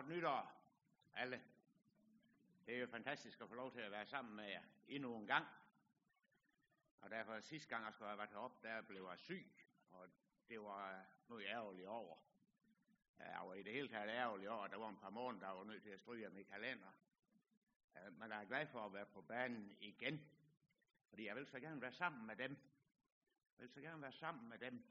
Godt 0.00 0.08
nytår, 0.08 0.52
alle. 1.14 1.42
Det 2.66 2.74
er 2.74 2.80
jo 2.80 2.86
fantastisk 2.86 3.40
at 3.40 3.48
få 3.48 3.54
lov 3.54 3.72
til 3.72 3.80
at 3.80 3.90
være 3.90 4.06
sammen 4.06 4.36
med 4.36 4.44
jer 4.44 4.62
endnu 4.88 5.16
en 5.16 5.26
gang. 5.26 5.46
Og 7.00 7.10
derfor 7.10 7.40
sidste 7.40 7.68
gang, 7.68 7.84
jeg 7.84 7.92
skulle 7.92 8.08
have 8.08 8.18
været 8.18 8.30
heroppe, 8.30 8.68
der 8.68 8.82
blev 8.82 9.06
jeg 9.10 9.18
syg, 9.18 9.52
og 9.90 10.08
det 10.48 10.60
var 10.60 10.98
øh, 10.98 11.04
noget 11.28 11.46
ærgerligt 11.46 11.86
over. 11.88 12.16
Jeg 13.18 13.40
var 13.44 13.54
i 13.54 13.62
det 13.62 13.72
hele 13.72 13.88
taget 13.88 14.08
ærgerligt 14.08 14.50
over, 14.50 14.64
at 14.64 14.70
der 14.70 14.76
var 14.76 14.88
en 14.88 14.96
par 14.96 15.10
måneder, 15.10 15.46
der 15.46 15.54
var 15.54 15.64
nødt 15.64 15.82
til 15.82 15.90
at 15.90 16.00
stryge 16.00 16.26
af 16.26 16.32
min 16.32 16.44
kalender. 16.44 16.92
Men 18.10 18.30
jeg 18.30 18.42
er 18.42 18.44
glad 18.44 18.66
for 18.66 18.86
at 18.86 18.92
være 18.92 19.06
på 19.06 19.20
banen 19.20 19.76
igen, 19.80 20.30
fordi 21.08 21.26
jeg 21.26 21.36
vil 21.36 21.46
så 21.46 21.60
gerne 21.60 21.80
være 21.80 21.92
sammen 21.92 22.26
med 22.26 22.36
dem. 22.36 22.50
Jeg 23.58 23.62
vil 23.62 23.70
så 23.70 23.80
gerne 23.80 24.02
være 24.02 24.12
sammen 24.12 24.48
med 24.48 24.58
dem, 24.58 24.84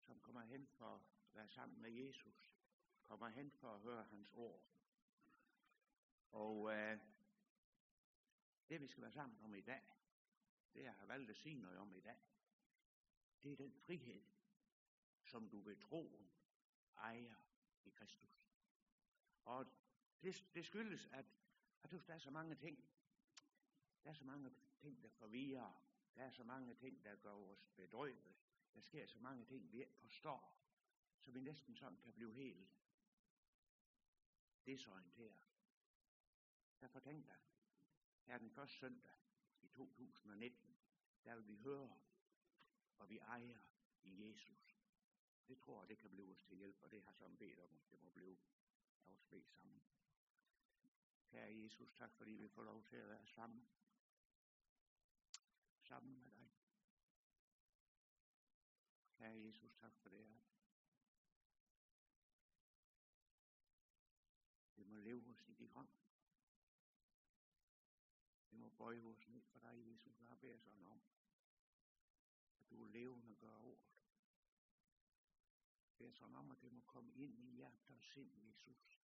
som 0.00 0.20
kommer 0.20 0.42
hen 0.42 0.66
for 0.66 0.94
at 0.94 1.00
være 1.34 1.48
sammen 1.48 1.82
med 1.82 1.90
Jesus. 1.90 2.55
Kommer 3.08 3.28
hen 3.28 3.50
for 3.50 3.74
at 3.74 3.80
høre 3.80 4.04
hans 4.04 4.30
ord. 4.34 4.62
Og 6.30 6.72
øh, 6.72 6.98
det 8.68 8.80
vi 8.80 8.86
skal 8.86 9.02
være 9.02 9.12
sammen 9.12 9.38
om 9.40 9.54
i 9.54 9.60
dag, 9.60 9.82
det 10.74 10.82
jeg 10.82 10.94
har 10.94 11.06
valgt 11.06 11.30
at 11.30 11.36
sige 11.36 11.54
noget 11.54 11.78
om 11.78 11.94
i 11.94 12.00
dag, 12.00 12.20
det 13.42 13.52
er 13.52 13.56
den 13.56 13.72
frihed, 13.72 14.22
som 15.24 15.48
du 15.50 15.60
ved 15.60 15.76
troen 15.76 16.30
ejer 16.96 17.34
i 17.84 17.90
Kristus. 17.90 18.46
Og 19.44 19.66
det, 20.22 20.46
det 20.54 20.66
skyldes, 20.66 21.06
at, 21.12 21.24
at 21.82 21.90
der 21.90 22.14
er 22.14 22.18
så 22.18 22.30
mange 22.30 22.54
ting. 22.54 22.84
Der 24.04 24.10
er 24.10 24.14
så 24.14 24.24
mange 24.24 24.50
ting, 24.78 25.02
der 25.02 25.08
forvirrer. 25.08 25.82
Der 26.14 26.22
er 26.22 26.30
så 26.30 26.44
mange 26.44 26.74
ting, 26.74 27.04
der 27.04 27.16
gør 27.16 27.32
os 27.32 27.68
bedrøvet. 27.76 28.36
Der 28.74 28.80
sker 28.80 29.06
så 29.06 29.18
mange 29.18 29.44
ting, 29.44 29.72
vi 29.72 29.80
ikke 29.80 29.96
forstår, 29.96 30.56
så 31.20 31.30
vi 31.30 31.40
næsten 31.40 31.76
sådan 31.76 31.98
kan 31.98 32.12
blive 32.12 32.34
helt 32.34 32.68
desorienteret. 34.66 35.48
Derfor 36.80 37.00
tænkte 37.00 37.30
jeg, 37.30 37.38
her 38.22 38.38
den 38.38 38.50
første 38.50 38.76
søndag 38.76 39.12
i 39.60 39.68
2019, 39.68 40.76
der 41.24 41.34
vil 41.34 41.48
vi 41.48 41.56
høre, 41.56 41.98
og 42.98 43.08
vi 43.08 43.18
ejer 43.18 43.58
i 44.02 44.28
Jesus. 44.28 44.76
Det 45.48 45.58
tror 45.58 45.82
jeg, 45.82 45.88
det 45.88 45.98
kan 45.98 46.10
blive 46.10 46.32
os 46.32 46.42
til 46.42 46.56
hjælp, 46.56 46.82
og 46.82 46.90
det 46.90 47.02
har 47.02 47.12
som 47.12 47.36
bedt 47.36 47.58
om, 47.58 47.80
det 47.90 48.02
må 48.02 48.10
blive 48.10 48.36
os 49.06 49.24
bedt 49.30 49.48
sammen. 49.48 49.82
Kære 51.26 51.56
Jesus, 51.56 51.92
tak 51.92 52.14
fordi 52.14 52.30
vi 52.30 52.48
får 52.48 52.62
lov 52.62 52.84
til 52.84 52.96
at 52.96 53.08
være 53.08 53.26
sammen. 53.26 53.68
Sammen 55.80 56.18
med 56.18 56.30
dig. 56.30 56.50
Herre 59.14 59.38
Jesus, 59.38 59.74
tak 59.74 59.96
for 59.96 60.08
det 60.08 60.26
her. 60.26 60.40
Vi 64.74 64.84
må 64.84 64.98
leve. 65.84 66.06
Vi 68.50 68.56
må 68.56 68.68
bøje 68.68 69.00
vores 69.00 69.28
ned 69.28 69.42
for 69.42 69.58
dig, 69.58 69.86
Jesus, 69.86 70.20
og 70.20 70.38
beder 70.38 70.58
sådan 70.58 70.86
om, 70.86 71.02
at 72.58 72.70
du 72.70 72.82
er 72.82 72.88
levende 72.88 73.30
og 73.30 73.36
gør 73.38 73.56
ordet. 73.56 73.96
Beder 75.98 76.12
sådan 76.12 76.34
om, 76.34 76.50
at 76.50 76.62
det 76.62 76.72
må 76.72 76.80
komme 76.80 77.14
ind 77.14 77.38
i 77.38 77.50
hjertet 77.54 77.96
og 77.96 78.02
sind, 78.02 78.48
Jesus. 78.48 79.02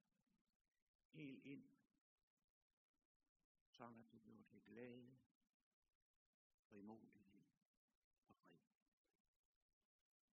Helt 1.08 1.44
ind. 1.44 1.70
Sådan 3.70 4.00
at 4.00 4.12
det 4.12 4.22
bliver 4.22 4.42
til 4.42 4.62
glæde, 4.62 5.19
frimodighed 6.60 7.27
og 8.27 8.36
fred. 8.36 8.58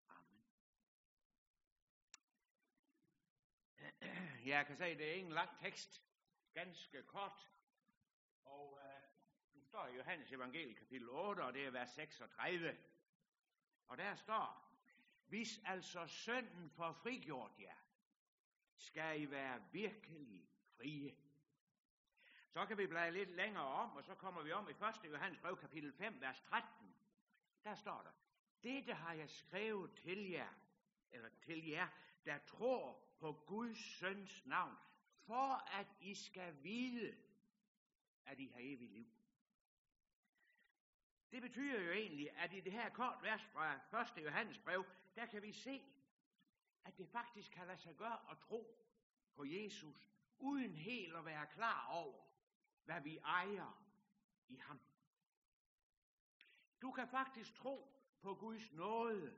Amen. 0.08 0.44
Jeg 4.46 4.66
kan 4.66 4.76
sige, 4.76 4.90
at 4.90 4.98
det 4.98 5.10
er 5.10 5.14
ingen 5.14 5.32
lang 5.32 5.58
tekst. 5.58 6.05
Ganske 6.56 7.02
kort. 7.02 7.52
Og 8.44 8.80
øh, 8.84 9.02
nu 9.54 9.64
står 9.64 9.86
i 9.86 9.96
Johannes 9.96 10.32
evangelie 10.32 10.74
kapitel 10.74 11.08
8, 11.08 11.40
og 11.40 11.54
det 11.54 11.66
er 11.66 11.70
vers 11.70 11.90
36. 11.90 12.76
Og 13.88 13.98
der 13.98 14.14
står, 14.14 14.72
hvis 15.26 15.60
altså 15.64 16.06
sønden 16.06 16.70
får 16.70 16.92
frigjort 16.92 17.52
jer, 17.58 17.76
skal 18.76 19.22
I 19.22 19.30
være 19.30 19.62
virkelig 19.72 20.48
frie. 20.76 21.16
Så 22.48 22.66
kan 22.66 22.78
vi 22.78 22.86
blive 22.86 23.10
lidt 23.10 23.30
længere 23.30 23.66
om, 23.66 23.96
og 23.96 24.04
så 24.04 24.14
kommer 24.14 24.42
vi 24.42 24.52
om 24.52 24.68
i 24.68 24.72
1. 24.72 25.12
Johannes 25.12 25.38
brev 25.38 25.56
kapitel 25.56 25.92
5, 25.92 26.20
vers 26.20 26.40
13. 26.40 26.94
Der 27.64 27.74
står 27.74 28.02
der, 28.02 28.12
dette 28.62 28.94
har 28.94 29.12
jeg 29.12 29.30
skrevet 29.30 29.94
til 29.94 30.30
jer, 30.30 30.52
eller 31.10 31.28
til 31.28 31.66
jer, 31.66 31.88
der 32.24 32.38
tror 32.38 33.16
på 33.18 33.32
Guds 33.32 33.98
søns 33.98 34.46
navn, 34.46 34.76
for 35.26 35.76
at 35.78 35.86
I 36.00 36.14
skal 36.14 36.62
vide, 36.62 37.16
at 38.26 38.40
I 38.40 38.46
har 38.46 38.60
evigt 38.60 38.92
liv. 38.92 39.06
Det 41.30 41.42
betyder 41.42 41.80
jo 41.80 41.90
egentlig, 41.90 42.30
at 42.30 42.52
i 42.52 42.60
det 42.60 42.72
her 42.72 42.90
kort 42.90 43.18
vers 43.22 43.42
fra 43.42 44.00
1. 44.18 44.24
Johannes 44.24 44.58
brev, 44.58 44.84
der 45.16 45.26
kan 45.26 45.42
vi 45.42 45.52
se, 45.52 45.82
at 46.84 46.98
det 46.98 47.08
faktisk 47.08 47.52
kan 47.52 47.66
lade 47.66 47.78
sig 47.78 47.96
gøre 47.96 48.30
at 48.30 48.38
tro 48.38 48.86
på 49.34 49.44
Jesus, 49.44 50.10
uden 50.38 50.74
helt 50.74 51.16
at 51.16 51.24
være 51.24 51.46
klar 51.46 51.86
over, 51.86 52.24
hvad 52.84 53.00
vi 53.00 53.18
ejer 53.18 53.82
i 54.48 54.56
ham. 54.56 54.80
Du 56.82 56.92
kan 56.92 57.08
faktisk 57.08 57.54
tro 57.54 57.92
på 58.20 58.34
Guds 58.34 58.72
nåde, 58.72 59.36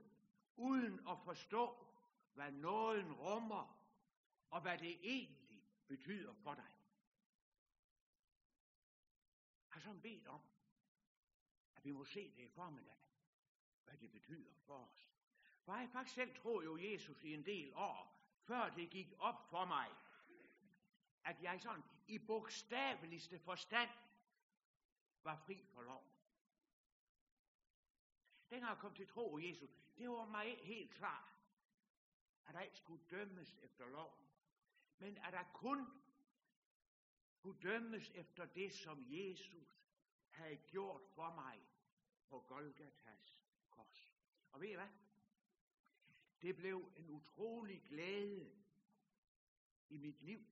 uden 0.57 1.09
at 1.09 1.19
forstå, 1.25 1.87
hvad 2.35 2.53
nåden 2.53 3.13
rummer, 3.13 3.79
og 4.51 4.61
hvad 4.61 4.79
det 4.79 4.99
egentlig 5.03 5.38
betyder 5.89 6.33
for 6.33 6.55
dig. 6.55 6.73
Har 9.69 9.81
sådan 9.81 10.01
bedt 10.01 10.27
om, 10.27 10.43
at 11.75 11.85
vi 11.85 11.93
må 11.93 12.05
se 12.05 12.33
det 12.37 12.43
i 12.43 12.49
formiddag, 12.49 12.99
hvad 13.85 13.97
det 13.97 14.11
betyder 14.11 14.55
for 14.67 14.85
os. 14.85 15.09
For 15.65 15.77
jeg 15.77 15.89
faktisk 15.93 16.15
selv 16.15 16.37
tror 16.37 16.63
jo 16.63 16.77
Jesus 16.77 17.25
i 17.25 17.35
en 17.35 17.47
del 17.47 17.75
år, 17.75 18.19
før 18.41 18.75
det 18.75 18.91
gik 18.91 19.13
op 19.19 19.51
for 19.51 19.65
mig, 19.65 19.89
at 21.25 21.43
jeg 21.43 21.61
sådan 21.61 21.83
i 22.07 22.19
bogstaveligste 22.19 23.39
forstand 23.39 23.91
var 25.23 25.37
fri 25.37 25.65
for 25.67 25.83
lov. 25.83 26.05
Dengang 28.51 28.71
jeg 28.71 28.79
kom 28.79 28.95
til 28.95 29.07
tro 29.07 29.39
i 29.39 29.49
Jesus, 29.49 29.71
det 29.97 30.11
var 30.11 30.27
mig 30.27 30.59
helt 30.63 30.91
klart, 30.91 31.35
at 32.47 32.55
der 32.55 32.61
ikke 32.61 32.77
skulle 32.77 33.05
dømmes 33.11 33.57
efter 33.63 33.87
loven, 33.87 34.28
men 34.99 35.19
at 35.19 35.33
der 35.33 35.45
kun 35.53 35.87
kunne 37.39 37.59
dømmes 37.63 38.11
efter 38.15 38.45
det, 38.45 38.73
som 38.73 39.05
Jesus 39.07 39.85
havde 40.31 40.57
gjort 40.57 41.03
for 41.15 41.35
mig 41.35 41.61
på 42.29 42.41
Golgatas 42.41 43.45
kors. 43.71 44.13
Og 44.53 44.61
ved 44.61 44.69
I 44.69 44.75
hvad? 44.75 44.89
Det 46.43 46.57
blev 46.57 46.93
en 46.97 47.11
utrolig 47.11 47.83
glæde 47.83 48.53
i 49.89 49.97
mit 49.97 50.23
liv, 50.23 50.45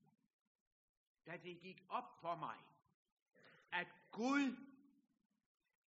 da 1.25 1.37
det 1.37 1.59
gik 1.59 1.83
op 1.89 2.21
for 2.21 2.35
mig, 2.35 2.57
at 3.71 3.87
Gud 4.11 4.55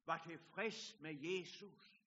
var 0.04 0.18
tilfreds 0.18 1.00
med 1.00 1.14
Jesus. 1.14 2.02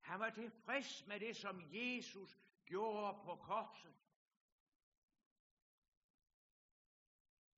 Han 0.00 0.20
var 0.20 0.30
tilfreds 0.30 1.06
med 1.06 1.20
det, 1.20 1.36
som 1.36 1.62
Jesus 1.72 2.38
gjorde 2.64 3.20
på 3.24 3.36
korset. 3.36 4.03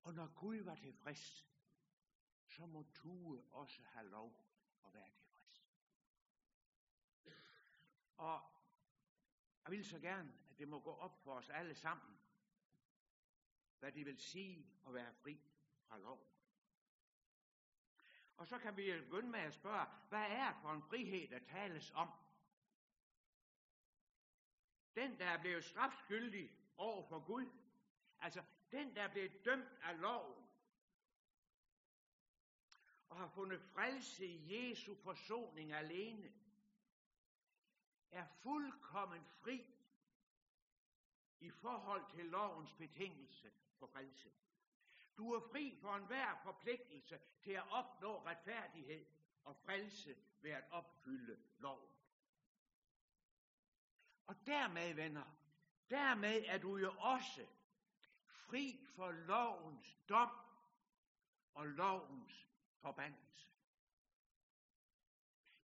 Og 0.07 0.15
når 0.15 0.27
Gud 0.27 0.57
var 0.57 0.75
tilfreds, 0.75 1.47
så 2.47 2.67
må 2.67 2.83
Tue 2.95 3.43
også 3.51 3.83
have 3.83 4.09
lov 4.09 4.45
at 4.87 4.95
være 4.95 5.11
tilfreds. 5.11 5.69
Og 8.17 8.41
jeg 9.65 9.71
vil 9.71 9.85
så 9.85 9.99
gerne, 9.99 10.33
at 10.51 10.59
det 10.59 10.69
må 10.69 10.81
gå 10.81 10.95
op 10.95 11.23
for 11.23 11.35
os 11.35 11.51
alle 11.51 11.75
sammen, 11.75 12.19
hvad 13.79 13.93
det 13.93 14.07
vil 14.07 14.19
sige 14.19 14.67
at 14.87 14.95
være 14.95 15.15
fri 15.15 15.41
fra 15.89 15.99
lov. 15.99 16.33
Og 18.37 18.47
så 18.47 18.59
kan 18.59 18.77
vi 18.77 19.01
begynde 19.01 19.29
med 19.29 19.41
at 19.41 19.55
spørge, 19.55 19.87
hvad 20.09 20.31
er 20.31 20.53
det 20.53 20.63
for 20.63 20.73
en 20.73 20.83
frihed, 20.83 21.29
der 21.29 21.39
tales 21.39 21.91
om? 21.91 22.11
Den, 24.95 25.19
der 25.19 25.27
er 25.27 25.41
blevet 25.41 25.65
strafskyldig 25.65 26.51
over 26.77 27.09
for 27.09 27.27
Gud, 27.27 27.51
altså 28.19 28.45
den, 28.71 28.95
der 28.95 29.09
blev 29.09 29.31
dømt 29.45 29.79
af 29.83 30.01
loven, 30.01 30.49
og 33.09 33.17
har 33.17 33.29
fundet 33.29 33.63
frelse 33.63 34.27
i 34.27 34.69
Jesu 34.71 34.95
forsoning 34.95 35.73
alene, 35.73 36.33
er 38.11 38.27
fuldkommen 38.27 39.25
fri 39.25 39.75
i 41.41 41.51
forhold 41.51 42.11
til 42.11 42.25
lovens 42.25 42.73
betingelse 42.73 43.53
for 43.79 43.87
frelse. 43.87 44.33
Du 45.17 45.33
er 45.33 45.41
fri 45.41 45.79
for 45.81 45.97
enhver 45.97 46.41
forpligtelse 46.43 47.21
til 47.41 47.53
at 47.53 47.65
opnå 47.71 48.27
retfærdighed 48.27 49.07
og 49.45 49.57
frelse 49.57 50.17
ved 50.41 50.51
at 50.51 50.65
opfylde 50.71 51.39
loven. 51.59 51.91
Og 54.27 54.47
dermed, 54.47 54.95
venner, 54.95 55.37
Dermed 55.91 56.45
er 56.47 56.59
du 56.59 56.77
jo 56.77 56.93
også 56.99 57.47
fri 58.49 58.87
for 58.95 59.11
lovens 59.11 59.97
dom 60.09 60.31
og 61.55 61.67
lovens 61.67 62.49
forbandelse. 62.81 63.49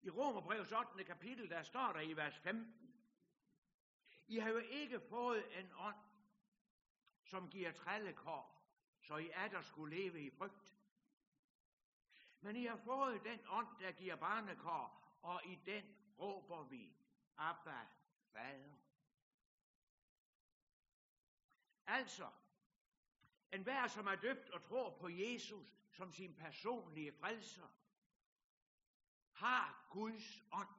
I 0.02 0.10
Romerbrevets 0.10 0.72
8. 0.72 1.04
kapitel, 1.04 1.50
der 1.50 1.62
står 1.62 1.92
der 1.92 2.00
i 2.00 2.16
vers 2.16 2.38
15, 2.38 2.94
I 4.26 4.38
har 4.38 4.50
jo 4.50 4.58
ikke 4.58 5.00
fået 5.00 5.58
en 5.60 5.72
ånd, 5.74 5.96
som 7.24 7.50
giver 7.50 7.72
trællekår, 7.72 8.62
så 9.02 9.16
I 9.16 9.30
er 9.32 9.48
der 9.48 9.60
skulle 9.60 9.96
leve 9.96 10.22
i 10.22 10.30
frygt. 10.30 10.76
Men 12.40 12.56
I 12.56 12.64
har 12.64 12.76
fået 12.76 13.24
den 13.24 13.40
ånd, 13.48 13.68
der 13.80 13.92
giver 13.92 14.16
barnekår, 14.16 15.18
og 15.22 15.46
i 15.46 15.54
den 15.54 15.96
råber 16.18 16.62
vi, 16.62 16.96
Abba, 17.36 17.86
Fader. 18.32 18.76
Altså, 21.86 22.30
en 23.52 23.62
hver, 23.62 23.86
som 23.86 24.06
er 24.06 24.14
døbt 24.14 24.50
og 24.50 24.62
tror 24.62 24.98
på 24.98 25.08
Jesus 25.08 25.66
som 25.90 26.12
sin 26.12 26.34
personlige 26.34 27.12
frelser, 27.12 27.68
har 29.32 29.88
Guds 29.90 30.42
ånd. 30.52 30.74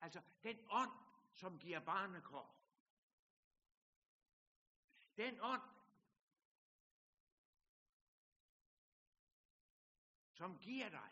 Altså 0.00 0.22
den 0.42 0.58
ånd, 0.70 0.90
som 1.32 1.58
giver 1.58 1.80
barnekår. 1.80 2.56
Den 5.16 5.40
ånd, 5.40 5.62
som 10.32 10.58
giver 10.58 10.88
dig, 10.88 11.10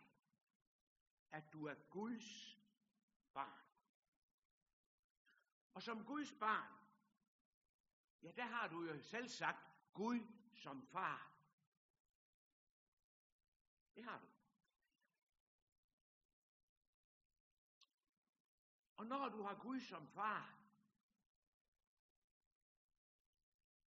at 1.30 1.52
du 1.52 1.66
er 1.66 1.74
Guds 1.74 2.58
barn. 3.32 3.64
Og 5.74 5.82
som 5.82 6.04
Guds 6.04 6.32
barn, 6.32 6.72
ja, 8.22 8.32
der 8.32 8.44
har 8.44 8.68
du 8.68 8.82
jo 8.84 9.02
selv 9.02 9.28
sagt 9.28 9.67
Gud 9.92 10.20
som 10.54 10.86
far. 10.86 11.34
Det 13.94 14.04
har 14.04 14.18
du. 14.20 14.26
Og 18.96 19.06
når 19.06 19.28
du 19.28 19.42
har 19.42 19.54
Gud 19.54 19.80
som 19.80 20.08
far, 20.08 20.58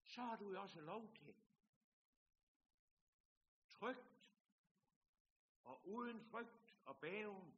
så 0.04 0.22
har 0.22 0.36
du 0.36 0.52
jo 0.52 0.62
også 0.62 0.82
lov 0.82 1.14
til 1.14 1.36
trygt 3.70 4.16
og 5.64 5.88
uden 5.88 6.22
frygt 6.22 6.78
og 6.86 6.98
bæven 6.98 7.56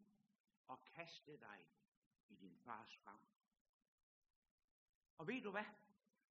og 0.67 0.83
kaste 0.85 1.39
dig 1.39 1.67
i 2.27 2.35
din 2.35 2.57
fars 2.57 2.97
favn. 2.97 3.27
Og 5.17 5.27
ved 5.27 5.41
du 5.41 5.51
hvad? 5.51 5.65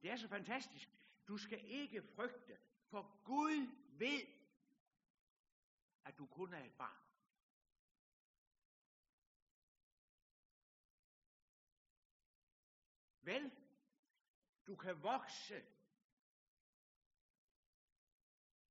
Det 0.03 0.11
er 0.11 0.17
så 0.17 0.29
fantastisk. 0.29 0.89
Du 1.29 1.37
skal 1.39 1.65
ikke 1.65 2.03
frygte, 2.03 2.59
for 2.91 3.25
Gud 3.25 3.67
ved, 3.99 4.27
at 6.05 6.19
du 6.19 6.27
kun 6.27 6.53
er 6.53 6.65
et 6.65 6.75
barn. 6.79 7.07
Vel, 13.23 13.53
du 14.67 14.77
kan 14.77 15.03
vokse 15.03 15.67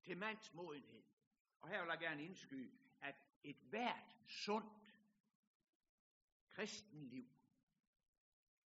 til 0.01 0.17
mands 0.17 0.53
modenhed. 0.53 1.03
Og 1.61 1.69
her 1.69 1.81
vil 1.81 1.89
jeg 1.89 1.99
gerne 1.99 2.23
indskyde, 2.23 2.77
at 3.01 3.15
et 3.43 3.57
hvert 3.57 4.17
sundt 4.27 4.95
kristenliv 6.49 7.27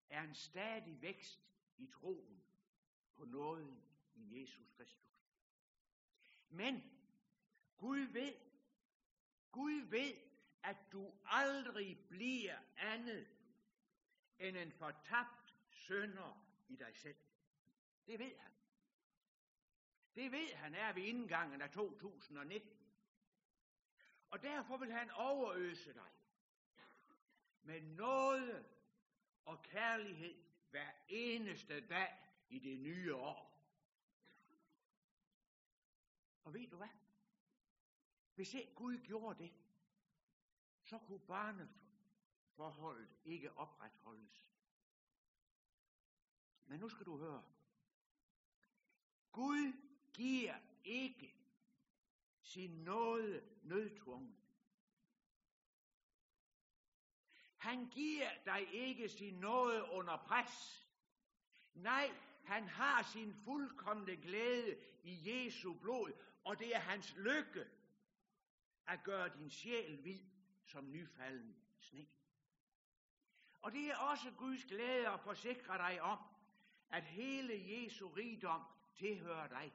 er 0.08 0.22
en 0.22 0.34
stadig 0.34 1.02
vækst 1.02 1.40
i 1.76 1.86
troen 1.86 2.45
på 3.16 3.24
nåden 3.24 3.82
i 4.14 4.40
Jesus 4.40 4.68
Kristus. 4.76 5.06
Men 6.48 6.82
Gud 7.76 7.98
ved, 7.98 8.34
Gud 9.52 9.80
ved, 9.80 10.14
at 10.62 10.76
du 10.92 11.14
aldrig 11.24 11.98
bliver 12.08 12.58
andet 12.76 13.28
end 14.38 14.56
en 14.56 14.72
fortabt 14.72 15.54
sønder 15.70 16.46
i 16.68 16.76
dig 16.76 16.96
selv. 16.96 17.16
Det 18.06 18.18
ved 18.18 18.36
han. 18.36 18.52
Det 20.14 20.32
ved 20.32 20.54
han 20.54 20.74
er 20.74 20.92
ved 20.92 21.02
indgangen 21.02 21.62
af 21.62 21.70
2019. 21.70 22.70
Og 24.30 24.42
derfor 24.42 24.76
vil 24.76 24.92
han 24.92 25.10
overøse 25.10 25.94
dig 25.94 26.10
med 27.62 27.80
noget 27.80 28.66
og 29.44 29.62
kærlighed 29.62 30.34
hver 30.70 30.90
eneste 31.08 31.86
dag 31.86 32.25
i 32.48 32.58
det 32.58 32.78
nye 32.78 33.14
år. 33.14 33.56
Og 36.44 36.54
ved 36.54 36.68
du 36.68 36.76
hvad? 36.76 36.88
Hvis 38.34 38.54
ikke 38.54 38.74
Gud 38.74 38.98
gjorde 38.98 39.42
det, 39.42 39.52
så 40.82 40.98
kunne 40.98 41.20
barneforholdet 41.20 43.08
ikke 43.24 43.52
opretholdes. 43.52 44.48
Men 46.66 46.80
nu 46.80 46.88
skal 46.88 47.06
du 47.06 47.18
høre. 47.18 47.44
Gud 49.32 49.72
giver 50.14 50.58
ikke 50.84 51.34
sin 52.40 52.70
nåde 52.70 53.58
nødtvunget. 53.62 54.36
Han 57.56 57.88
giver 57.90 58.30
dig 58.44 58.74
ikke 58.74 59.08
sin 59.08 59.34
nåde 59.34 59.84
under 59.90 60.16
pres. 60.16 60.86
Nej, 61.74 62.14
han 62.46 62.68
har 62.68 63.02
sin 63.02 63.34
fuldkommende 63.34 64.16
glæde 64.16 64.78
i 65.02 65.30
Jesu 65.30 65.74
blod, 65.74 66.12
og 66.44 66.58
det 66.58 66.74
er 66.74 66.78
hans 66.78 67.16
lykke 67.16 67.66
at 68.86 69.04
gøre 69.04 69.28
din 69.28 69.50
sjæl 69.50 69.96
hvid 70.00 70.20
som 70.64 70.90
nyfalden 70.90 71.56
sne. 71.78 72.06
Og 73.62 73.72
det 73.72 73.90
er 73.90 73.96
også 73.96 74.30
Guds 74.38 74.64
glæde 74.64 75.08
at 75.08 75.20
forsikre 75.20 75.78
dig 75.78 76.02
om, 76.02 76.18
at 76.90 77.02
hele 77.04 77.54
Jesu 77.66 78.08
rigdom 78.08 78.62
tilhører 78.94 79.48
dig. 79.48 79.72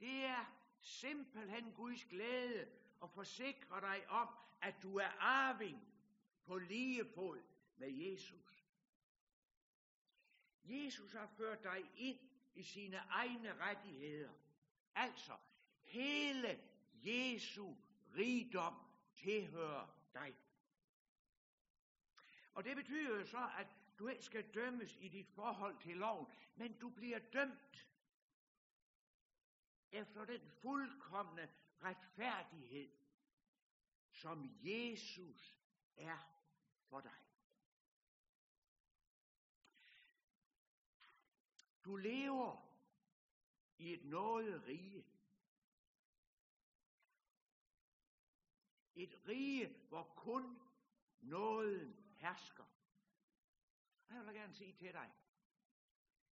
Det 0.00 0.24
er 0.24 0.44
simpelthen 0.80 1.72
Guds 1.72 2.04
glæde 2.04 2.68
at 3.02 3.10
forsikre 3.10 3.80
dig 3.80 4.08
om, 4.08 4.28
at 4.62 4.74
du 4.82 4.96
er 4.96 5.08
arving 5.18 5.92
på 6.44 6.58
lige 6.58 7.04
fod 7.14 7.42
med 7.76 7.88
Jesus. 7.88 8.51
Jesus 10.64 11.12
har 11.12 11.26
ført 11.26 11.62
dig 11.62 11.90
ind 11.96 12.18
i 12.54 12.62
sine 12.62 12.96
egne 12.96 13.54
rettigheder. 13.58 14.32
Altså, 14.94 15.36
hele 15.80 16.60
Jesu 16.94 17.74
rigdom 18.16 18.74
tilhører 19.16 19.96
dig. 20.14 20.34
Og 22.54 22.64
det 22.64 22.76
betyder 22.76 23.18
jo 23.18 23.24
så, 23.24 23.50
at 23.58 23.66
du 23.98 24.08
ikke 24.08 24.24
skal 24.24 24.54
dømmes 24.54 24.96
i 24.96 25.08
dit 25.08 25.28
forhold 25.28 25.78
til 25.78 25.96
loven, 25.96 26.26
men 26.56 26.78
du 26.78 26.88
bliver 26.90 27.18
dømt 27.18 27.86
efter 29.92 30.24
den 30.24 30.50
fuldkommende 30.50 31.48
retfærdighed, 31.82 32.90
som 34.10 34.50
Jesus 34.62 35.58
er 35.96 36.18
for 36.88 37.00
dig. 37.00 37.31
Du 41.84 41.96
lever 41.96 42.72
i 43.78 43.92
et 43.92 44.04
noget 44.04 44.66
rige. 44.66 45.06
Et 48.94 49.22
rige, 49.28 49.68
hvor 49.88 50.04
kun 50.16 50.60
nåden 51.20 52.14
hersker. 52.16 52.64
Og 54.08 54.14
jeg 54.14 54.26
vil 54.26 54.34
gerne 54.34 54.54
sige 54.54 54.72
til 54.72 54.92
dig, 54.92 55.12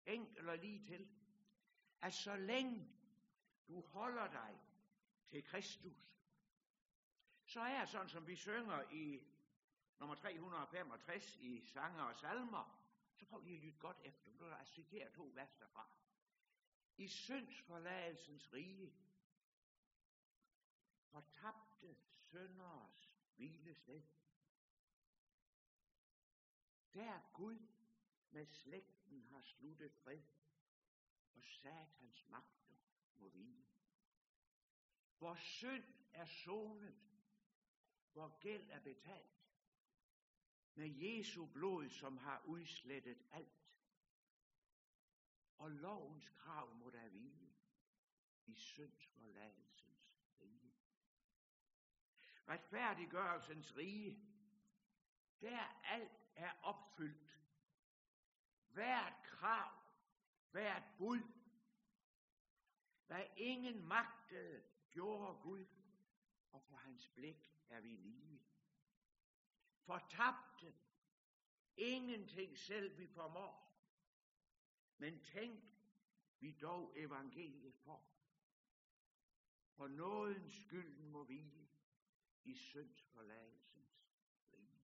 enkelt 0.06 0.50
og 0.50 0.58
lige 0.58 0.86
til, 0.86 1.10
at 2.02 2.14
så 2.14 2.36
længe 2.36 2.98
du 3.68 3.82
holder 3.82 4.32
dig 4.32 4.62
til 5.30 5.44
Kristus, 5.44 6.08
så 7.46 7.60
er 7.60 7.86
sådan, 7.86 8.10
som 8.10 8.28
vi 8.28 8.36
synger 8.36 8.92
i 8.92 9.22
nummer 10.00 10.16
365 10.16 11.38
i 11.38 11.62
Sanger 11.62 12.04
og 12.04 12.16
Salmer, 12.16 12.77
så 13.18 13.26
prøv 13.26 13.42
lige 13.42 13.56
at 13.56 13.64
lytte 13.64 13.80
godt 13.80 13.98
efter. 14.04 14.32
Nu 14.32 14.46
jeg 14.48 14.68
citere 14.68 15.04
altså 15.04 15.16
to 15.16 15.32
vers 15.34 15.56
derfra. 15.60 15.90
I 16.98 17.08
syndsforladelsens 17.08 18.54
rige, 18.54 18.94
fortabte 21.08 21.98
sønderes 22.32 23.14
hvilested. 23.36 24.04
Der 26.94 27.32
Gud 27.34 27.68
med 28.30 28.46
slægten 28.46 29.24
har 29.24 29.42
sluttet 29.42 29.94
fred, 29.94 30.24
og 31.34 31.44
satans 31.44 32.28
magter 32.28 32.76
må 33.16 33.30
vinde. 33.30 33.66
Hvor 35.18 35.36
synd 35.36 35.84
er 36.14 36.26
sonet, 36.26 36.98
hvor 38.12 38.40
gæld 38.40 38.70
er 38.70 38.80
betalt 38.80 39.47
med 40.78 40.90
Jesu 40.90 41.46
blod, 41.46 41.90
som 41.90 42.18
har 42.18 42.42
udslettet 42.46 43.26
alt. 43.32 43.68
Og 45.58 45.72
lovens 45.72 46.30
krav 46.30 46.76
må 46.76 46.90
der 46.90 47.10
hvile 47.10 47.54
i 48.46 48.56
syndsforladelsens 48.56 50.14
rige. 50.42 50.76
Retfærdiggørelsens 52.48 53.76
rige, 53.76 54.20
der 55.42 55.60
alt 55.84 56.28
er 56.36 56.52
opfyldt. 56.62 57.40
Hvert 58.68 59.14
krav, 59.24 59.72
hvert 60.52 60.84
bud, 60.98 61.22
hvad 63.08 63.26
ingen 63.38 63.86
magtede, 63.86 64.64
gjorde 64.92 65.42
Gud, 65.42 65.66
og 66.52 66.64
for 66.64 66.76
hans 66.76 67.08
blik 67.08 67.54
er 67.70 67.80
vi 67.80 67.96
lige. 67.96 68.47
Fortabte, 69.88 70.76
ingenting 71.78 72.58
selv 72.58 72.98
vi 72.98 73.08
formår, 73.08 73.82
men 74.98 75.24
tænk, 75.24 75.64
vi 76.40 76.52
dog 76.52 76.94
evangeliet 76.96 77.76
for. 77.76 78.06
For 79.72 79.88
nådens 79.88 80.54
skyld 80.54 80.98
må 80.98 81.24
hvile 81.24 81.68
i 82.44 82.56
syndsforladelsens 82.56 84.04
rige. 84.54 84.84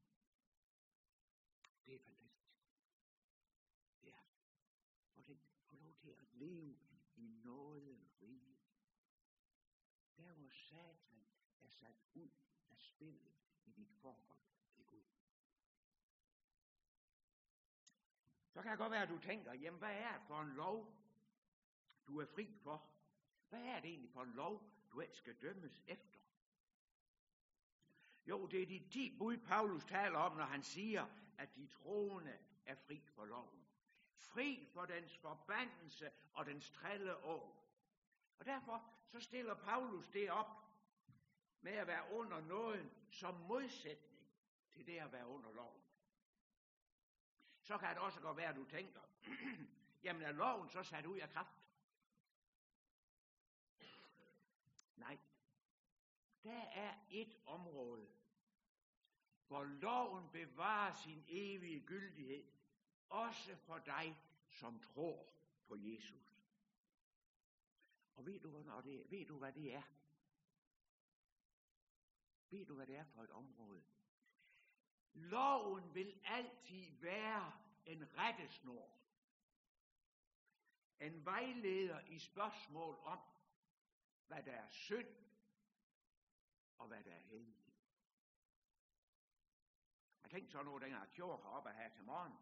Det 1.86 1.96
er 1.96 2.00
fantastisk. 2.00 2.68
Det 4.02 4.14
er. 4.14 4.24
Og 5.16 5.28
det 5.28 5.40
får 5.66 5.78
lov 5.78 5.96
til 5.96 6.10
at 6.10 6.34
leve 6.34 6.78
i 7.16 7.28
noget 7.28 8.08
rige. 8.22 8.60
Der 10.18 10.34
hvor 10.34 10.50
Satan 10.50 11.26
er 11.64 11.70
sat 11.70 11.98
ud 12.14 12.30
af 12.70 12.78
spillet 12.78 13.34
i 13.66 13.72
dit 13.72 13.94
forhold 14.02 14.40
til 14.76 14.86
Gud. 14.86 15.04
Så 18.50 18.62
kan 18.62 18.72
det 18.72 18.80
godt 18.80 18.92
være, 18.92 19.04
at 19.04 19.10
du 19.10 19.18
tænker, 19.18 19.54
jamen 19.54 19.80
hvad 19.80 19.96
er 19.96 20.18
det 20.18 20.28
for 20.28 20.42
en 20.42 20.50
lov, 20.50 20.96
du 22.08 22.20
er 22.20 22.26
fri 22.26 22.58
for? 22.64 22.90
Hvad 23.50 23.62
er 23.62 23.80
det 23.80 23.90
egentlig 23.90 24.12
for 24.12 24.24
en 24.24 24.34
lov, 24.34 24.64
du 24.92 25.02
ikke 25.02 25.18
skal 25.18 25.42
dømmes 25.42 25.82
efter? 25.88 26.20
Jo, 28.26 28.48
det 28.48 28.62
er 28.62 28.66
de 28.66 28.90
ti 28.92 29.18
bud, 29.18 29.38
Paulus 29.38 29.86
taler 29.86 30.20
om, 30.20 30.38
når 30.38 30.46
han 30.46 30.64
siger, 30.64 31.08
at 31.38 31.56
de 31.56 31.68
troende 31.68 32.38
er 32.66 32.76
fri 32.76 33.02
for 33.10 33.26
loven. 33.26 33.66
Fri 34.16 34.68
for 34.74 34.86
dens 34.86 35.18
forbandelse 35.18 36.12
og 36.34 36.46
dens 36.46 36.70
trælle 36.70 37.18
år. 37.18 37.64
Og 38.40 38.46
derfor 38.46 38.84
så 39.08 39.20
stiller 39.20 39.54
Paulus 39.54 40.10
det 40.10 40.32
op 40.32 40.63
med 41.64 41.72
at 41.72 41.88
være 41.88 42.12
under 42.12 42.42
nåden 42.42 42.92
som 43.12 43.36
modsætning 43.36 44.28
til 44.72 44.86
det 44.86 44.98
at 44.98 45.12
være 45.12 45.28
under 45.28 45.52
loven. 45.52 45.82
Så 47.62 47.78
kan 47.78 47.90
det 47.90 47.98
også 47.98 48.20
godt 48.20 48.38
være, 48.38 48.50
at 48.50 48.56
du 48.56 48.66
tænker, 48.66 49.02
jamen 50.04 50.22
er 50.22 50.32
loven 50.32 50.70
så 50.70 50.84
sat 50.84 51.06
ud 51.06 51.18
af 51.18 51.30
kraft? 51.30 51.56
Nej. 54.96 55.18
Der 56.44 56.62
er 56.62 56.94
et 57.10 57.38
område, 57.46 58.08
hvor 59.48 59.64
loven 59.64 60.30
bevarer 60.30 60.94
sin 60.94 61.24
evige 61.28 61.86
gyldighed, 61.86 62.46
også 63.10 63.56
for 63.56 63.78
dig, 63.78 64.18
som 64.50 64.80
tror 64.80 65.34
på 65.68 65.76
Jesus. 65.76 66.34
Og 68.16 68.26
ved 68.26 68.40
du, 68.40 68.50
hvornår 68.50 68.82
det, 68.82 69.12
ved 69.12 69.26
du, 69.26 69.38
hvad 69.38 69.54
det 69.54 69.74
er? 69.74 69.82
Ved 72.54 72.66
du, 72.66 72.76
hvad 72.76 72.88
det 72.88 72.96
er 72.96 73.04
for 73.04 73.24
et 73.24 73.30
område? 73.30 73.84
Loven 75.14 75.94
vil 75.94 76.20
altid 76.26 76.92
være 77.02 77.54
en 77.86 78.18
rettesnor. 78.18 78.90
En 81.00 81.26
vejleder 81.26 82.00
i 82.00 82.20
spørgsmål 82.20 83.00
om, 83.04 83.20
hvad 84.28 84.44
der 84.44 84.52
er 84.52 84.68
synd 84.68 85.16
og 86.78 86.88
hvad 86.88 87.04
der 87.04 87.12
er 87.12 87.20
heldighed. 87.20 87.74
Jeg 90.24 90.32
tænkte 90.32 90.52
så 90.52 90.64
nu, 90.64 90.72
dengang 90.72 90.92
jeg 90.92 91.10
gjorde 91.14 91.44
heroppe 91.44 91.70
her 91.70 91.90
til 91.90 92.04
morgen, 92.04 92.34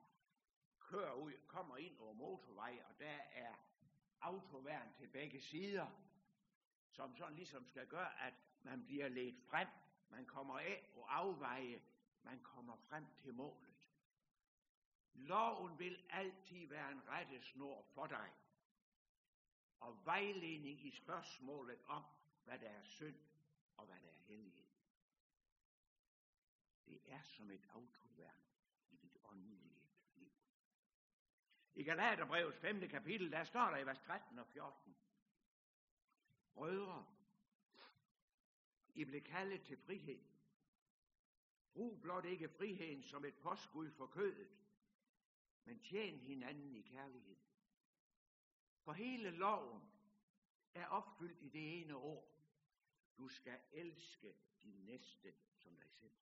kører 0.80 1.14
ud, 1.14 1.34
kommer 1.48 1.78
ind 1.78 2.00
over 2.00 2.14
motorvej, 2.14 2.84
og 2.90 3.00
der 3.00 3.20
er 3.32 3.56
autoværn 4.22 4.94
til 4.94 5.08
begge 5.08 5.42
sider, 5.42 5.88
som 6.90 7.16
sådan 7.16 7.36
ligesom 7.36 7.66
skal 7.66 7.88
gøre, 7.88 8.22
at 8.22 8.34
man 8.64 8.86
bliver 8.86 9.08
ledt 9.08 9.44
frem. 9.44 9.68
Man 10.12 10.26
kommer 10.26 10.60
af 10.60 10.90
og 10.96 11.18
afveje, 11.18 11.82
man 12.24 12.40
kommer 12.40 12.76
frem 12.76 13.06
til 13.18 13.34
målet. 13.34 13.88
Loven 15.14 15.80
vil 15.80 16.04
altid 16.10 16.68
være 16.68 16.92
en 16.92 17.08
rettesnor 17.08 17.82
for 17.82 18.08
dig, 18.08 18.32
og 19.80 20.06
vejledning 20.06 20.86
i 20.86 20.92
spørgsmålet 20.92 21.80
om, 21.88 22.04
hvad 22.44 22.60
der 22.60 22.70
er 22.70 22.84
synd 22.84 23.20
og 23.78 23.86
hvad 23.86 23.96
der 23.96 24.08
er 24.08 24.22
hellighed. 24.28 24.68
Det 26.86 27.02
er 27.06 27.22
som 27.22 27.52
et 27.52 27.66
autoværn 27.74 28.42
i 28.90 28.96
dit 28.96 29.18
åndelige 29.24 29.76
liv. 30.16 30.32
I 31.74 31.84
Galaterbrevets 31.84 32.58
5. 32.58 32.90
kapitel, 32.90 33.32
der 33.32 33.44
står 33.44 33.70
der 33.70 33.78
i 33.78 33.86
vers 33.86 34.00
13 34.00 34.40
og 34.40 34.48
14. 34.48 34.96
Brødre, 36.54 37.06
i 38.96 39.06
blev 39.06 39.22
kaldet 39.22 39.62
til 39.62 39.78
frihed. 39.78 40.20
Brug 41.74 42.02
blot 42.02 42.26
ikke 42.26 42.50
friheden 42.50 43.04
som 43.04 43.26
et 43.26 43.36
påskud 43.36 43.92
for 43.92 44.08
kødet, 44.08 44.58
men 45.66 45.80
tjen 45.80 46.20
hinanden 46.20 46.76
i 46.76 46.82
kærlighed. 46.82 47.38
For 48.84 48.94
hele 48.94 49.32
loven 49.32 49.82
er 50.74 50.88
opfyldt 50.88 51.42
i 51.42 51.50
det 51.50 51.82
ene 51.82 51.96
ord. 51.96 52.28
Du 53.18 53.28
skal 53.28 53.60
elske 53.72 54.36
din 54.64 54.86
næste 54.86 55.34
som 55.56 55.76
dig 55.76 55.92
selv. 55.92 56.14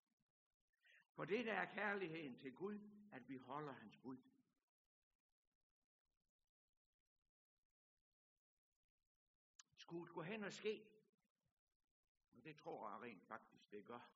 For 1.12 1.24
det 1.24 1.46
der 1.46 1.52
er 1.52 1.74
kærligheden 1.74 2.38
til 2.38 2.54
Gud, 2.54 2.78
at 3.12 3.28
vi 3.28 3.36
holder 3.36 3.72
hans 3.72 3.96
bud. 3.96 4.18
Skulle 9.76 10.06
det 10.06 10.14
gå 10.14 10.22
hen 10.22 10.44
og 10.44 10.52
ske, 10.52 10.89
det 12.50 12.58
tror 12.58 12.90
jeg 12.90 13.00
rent 13.00 13.24
faktisk, 13.24 13.70
det 13.70 13.86
gør, 13.86 14.10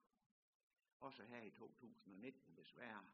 også 1.01 1.25
her 1.25 1.43
i 1.43 1.51
2019 1.51 2.57
desværre, 2.57 3.07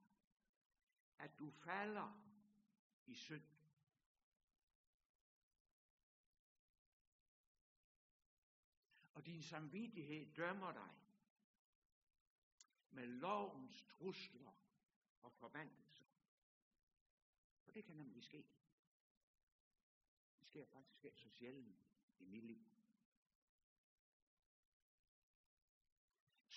at 1.18 1.38
du 1.38 1.50
falder 1.50 2.22
i 3.06 3.14
synd. 3.14 3.44
Og 9.14 9.26
din 9.26 9.42
samvittighed 9.42 10.34
dømmer 10.34 10.72
dig 10.72 10.90
med 12.90 13.06
lovens 13.06 13.82
trusler 13.82 14.52
og 15.22 15.32
forbandelser. 15.32 16.04
Og 17.66 17.74
det 17.74 17.84
kan 17.84 17.96
nemlig 17.96 18.22
ske. 18.24 18.46
Det 20.38 20.46
sker 20.46 20.66
faktisk 20.66 21.04
ikke 21.04 21.20
så 21.20 21.28
sjældent 21.28 21.86
i 22.18 22.24
mit 22.24 22.44
liv. 22.44 22.79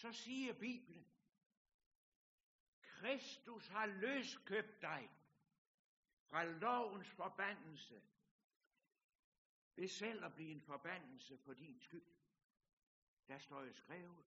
Så 0.03 0.11
siger 0.11 0.53
Bibelen, 0.53 1.07
Kristus 2.81 3.67
har 3.67 3.85
løskøbt 3.85 4.81
dig 4.81 5.09
fra 6.29 6.43
lovens 6.43 7.09
forbandelse, 7.09 8.01
ved 9.75 9.87
selv 9.87 10.25
at 10.25 10.33
blive 10.33 10.51
en 10.51 10.61
forbandelse 10.61 11.37
for 11.37 11.53
din 11.53 11.79
skyld. 11.79 12.07
Der 13.27 13.37
står 13.37 13.61
jo 13.63 13.73
skrevet, 13.73 14.25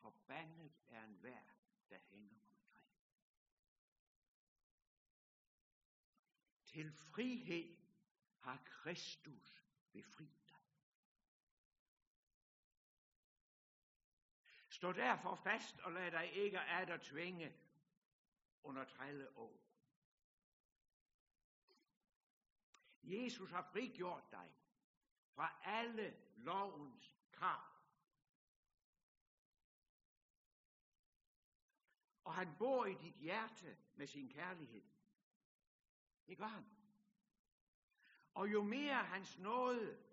forbandet 0.00 0.72
er 0.88 1.04
en 1.04 1.14
hver, 1.14 1.42
der 1.90 1.98
hænger 1.98 2.38
på. 2.38 2.56
Til 6.64 6.92
frihed 6.92 7.76
har 8.38 8.62
Kristus 8.64 9.62
befriet 9.92 10.48
dig. 10.48 10.62
Stå 14.82 14.92
derfor 14.92 15.34
fast 15.34 15.78
og 15.78 15.92
lad 15.92 16.10
dig 16.10 16.32
ikke 16.32 16.60
af 16.60 16.86
dig 16.86 17.00
tvinge 17.00 17.56
under 18.62 18.84
trælle 18.84 19.36
år. 19.36 19.60
Jesus 23.02 23.50
har 23.50 23.62
frigjort 23.62 24.30
dig 24.30 24.54
fra 25.34 25.60
alle 25.64 26.16
lovens 26.36 27.14
krav. 27.32 27.62
Og 32.24 32.34
han 32.34 32.56
bor 32.58 32.86
i 32.86 32.94
dit 32.94 33.14
hjerte 33.14 33.78
med 33.94 34.06
sin 34.06 34.28
kærlighed. 34.28 34.84
Det 36.26 36.38
gør 36.38 36.46
han. 36.46 36.66
Og 38.34 38.52
jo 38.52 38.62
mere 38.62 39.04
hans 39.04 39.38
nåde 39.38 40.04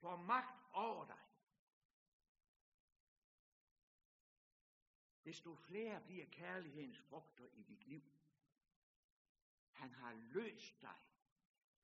får 0.00 0.16
magt 0.16 0.62
over 0.72 1.04
dig, 1.04 1.21
desto 5.24 5.54
flere 5.54 6.00
bliver 6.00 6.26
kærlighedens 6.26 6.98
frugter 6.98 7.46
i 7.46 7.62
dit 7.62 7.86
liv. 7.86 8.02
Han 9.70 9.94
har 9.94 10.12
løst 10.12 10.80
dig 10.80 10.98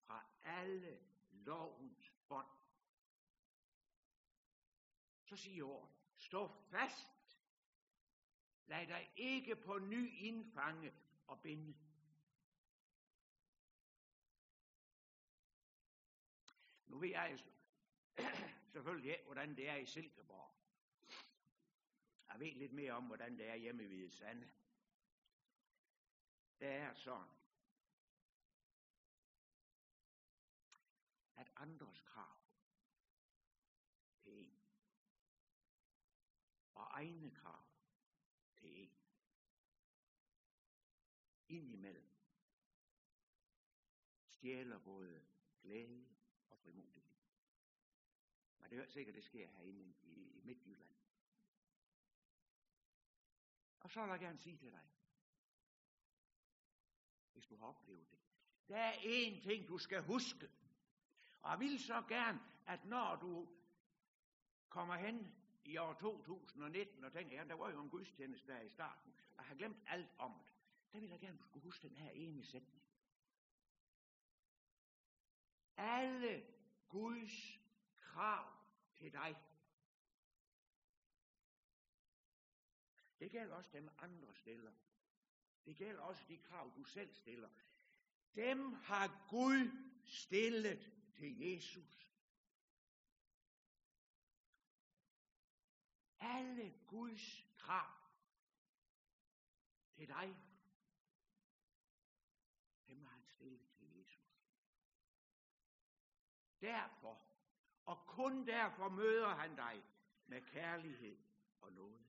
fra 0.07 0.27
alle 0.43 1.01
lovens 1.31 2.13
bånd. 2.29 2.49
Så 5.25 5.37
siger 5.37 5.65
ordet, 5.65 5.95
stå 6.17 6.49
fast. 6.71 7.41
Lad 8.67 8.87
dig 8.87 9.13
ikke 9.17 9.57
på 9.57 9.79
ny 9.79 10.13
indfange 10.19 10.93
og 11.27 11.43
binde. 11.43 11.77
Nu 16.87 16.99
ved 16.99 17.09
jeg 17.09 17.39
selvfølgelig 18.73 19.11
ikke, 19.11 19.25
hvordan 19.25 19.57
det 19.57 19.69
er 19.69 19.77
i 19.77 19.87
Silkeborg. 19.87 20.58
Jeg 22.29 22.41
ved 22.41 22.55
lidt 22.55 22.73
mere 22.73 22.93
om, 22.93 23.07
hvordan 23.07 23.39
det 23.39 23.49
er 23.49 23.55
hjemme 23.55 23.83
i 23.83 23.87
Hvide 23.87 24.11
Sande. 24.11 24.51
Det 26.61 26.69
er 26.69 26.95
sådan, 26.95 27.39
at 31.37 31.53
andres 31.57 32.01
krav 32.01 32.41
til 34.19 34.33
en, 34.45 34.61
og 36.75 36.87
egne 36.91 37.31
krav 37.31 37.65
til 38.55 38.83
en, 38.83 38.93
indimellem 41.49 42.11
stjæler 44.29 44.79
både 44.79 45.27
glæde 45.63 46.17
og 46.49 46.59
frimodighed. 46.59 47.19
Men 48.59 48.71
det 48.71 48.79
er 48.79 48.85
jo 48.85 48.91
sikkert, 48.91 49.15
det 49.15 49.25
sker 49.25 49.49
herinde 49.49 49.95
i, 50.03 50.39
i 50.39 50.41
Midtjylland. 50.41 50.98
Og 53.89 53.93
så 53.93 54.03
vil 54.03 54.11
jeg 54.11 54.21
gerne 54.21 54.39
sige 54.39 54.57
til 54.57 54.71
dig, 54.73 54.89
hvis 57.33 57.47
du 57.47 57.57
har 57.57 57.67
oplevet 57.67 58.11
det. 58.11 58.19
Der 58.69 58.77
er 58.77 58.93
én 58.93 59.43
ting, 59.43 59.69
du 59.69 59.79
skal 59.79 60.03
huske. 60.03 60.51
Og 61.43 61.51
jeg 61.51 61.61
vil 61.61 61.79
så 61.79 62.03
gerne, 62.09 62.41
at 62.67 62.85
når 62.85 63.17
du 63.17 63.49
kommer 64.69 64.97
hen 64.97 65.35
i 65.65 65.77
år 65.77 65.93
2019 65.93 67.05
og 67.05 67.13
tænker, 67.13 67.37
ja, 67.37 67.45
der 67.45 67.55
var 67.55 67.71
jo 67.71 67.83
en 67.83 67.91
gudstjeneste 67.91 68.53
der 68.53 68.61
i 68.61 68.69
starten, 68.69 69.15
og 69.37 69.37
jeg 69.37 69.45
har 69.45 69.55
glemt 69.55 69.79
alt 69.87 70.11
om 70.19 70.33
det, 70.45 70.55
der 70.93 71.01
vil 71.01 71.09
jeg 71.09 71.21
gerne, 71.21 71.35
at 71.35 71.41
du 71.41 71.45
skulle 71.45 71.65
huske 71.65 71.89
den 71.89 71.97
her 71.97 72.11
ene 72.11 72.45
sætning. 72.45 72.83
Alle 75.77 76.47
Guds 76.89 77.59
krav 78.01 78.53
til 78.95 79.13
dig. 79.13 79.37
Det 83.19 83.31
gælder 83.31 83.55
også 83.55 83.71
dem 83.73 83.89
andre 83.99 84.35
stiller. 84.35 84.73
Det 85.65 85.77
gælder 85.77 86.03
også 86.03 86.25
de 86.29 86.39
krav, 86.39 86.73
du 86.77 86.85
selv 86.85 87.15
stiller. 87.15 87.49
Dem 88.35 88.73
har 88.73 89.27
Gud 89.31 89.71
stillet 90.05 90.93
til 91.17 91.41
Jesus. 91.41 92.13
Alle 96.21 96.75
Guds 96.87 97.47
krav 97.59 97.99
til 99.93 100.09
dig, 100.09 100.37
dem 102.87 103.03
har 103.05 103.11
han 103.11 103.25
stillet 103.27 103.69
til 103.71 103.97
Jesus. 103.97 104.43
Derfor, 106.61 107.23
og 107.85 108.07
kun 108.07 108.47
derfor 108.47 108.89
møder 108.89 109.29
han 109.29 109.57
dig 109.57 109.85
med 110.27 110.43
kærlighed 110.43 111.19
og 111.61 111.73
nåde. 111.73 112.08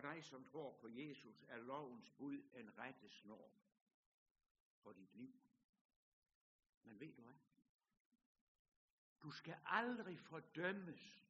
For 0.00 0.12
dig, 0.12 0.24
som 0.24 0.44
tror 0.44 0.72
på 0.80 0.88
Jesus, 0.88 1.44
er 1.48 1.56
lovens 1.56 2.10
bud 2.10 2.42
en 2.54 2.78
rette 2.78 3.08
snor 3.08 3.52
for 4.78 4.92
dit 4.92 5.14
liv. 5.14 5.40
Men 6.82 7.00
ved 7.00 7.14
du 7.14 7.22
hvad? 7.22 7.34
Du 9.22 9.30
skal 9.30 9.58
aldrig 9.64 10.20
fordømmes 10.20 11.24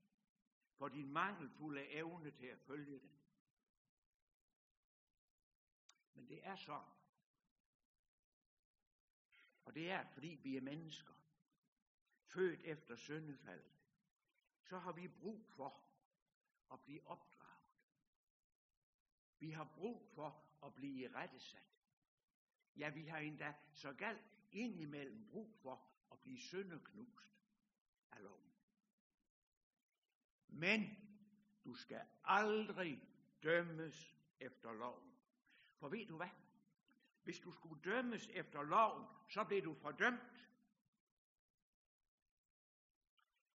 for 0.72 0.88
din 0.88 1.12
mangelfulde 1.12 1.88
evne 1.88 2.30
til 2.30 2.46
at 2.46 2.58
følge 2.58 2.98
den. 2.98 3.20
Men 6.14 6.28
det 6.28 6.46
er 6.46 6.56
så. 6.56 6.82
Og 9.64 9.74
det 9.74 9.90
er, 9.90 10.06
fordi 10.06 10.28
vi 10.28 10.56
er 10.56 10.60
mennesker, 10.60 11.14
født 12.24 12.60
efter 12.60 12.96
syndefaldet, 12.96 13.72
så 14.62 14.78
har 14.78 14.92
vi 14.92 15.08
brug 15.08 15.46
for 15.46 15.84
at 16.72 16.80
blive 16.80 17.06
op 17.06 17.29
vi 19.40 19.50
har 19.50 19.64
brug 19.64 20.06
for 20.14 20.44
at 20.66 20.74
blive 20.74 21.14
rettesat. 21.14 21.76
Ja, 22.76 22.90
vi 22.90 23.06
har 23.06 23.18
endda 23.18 23.54
så 23.72 23.92
galt 23.92 24.22
indimellem 24.52 25.26
brug 25.26 25.54
for 25.54 25.90
at 26.12 26.20
blive 26.20 26.38
sønderknust 26.38 27.36
af 28.10 28.22
loven. 28.22 28.52
Men 30.48 30.80
du 31.64 31.74
skal 31.74 32.06
aldrig 32.24 33.02
dømmes 33.42 34.16
efter 34.40 34.72
loven. 34.72 35.12
For 35.76 35.88
ved 35.88 36.06
du 36.06 36.16
hvad? 36.16 36.30
Hvis 37.22 37.40
du 37.40 37.52
skulle 37.52 37.82
dømmes 37.82 38.28
efter 38.28 38.62
loven, 38.62 39.06
så 39.28 39.44
bliver 39.44 39.62
du 39.62 39.74
fordømt. 39.74 40.48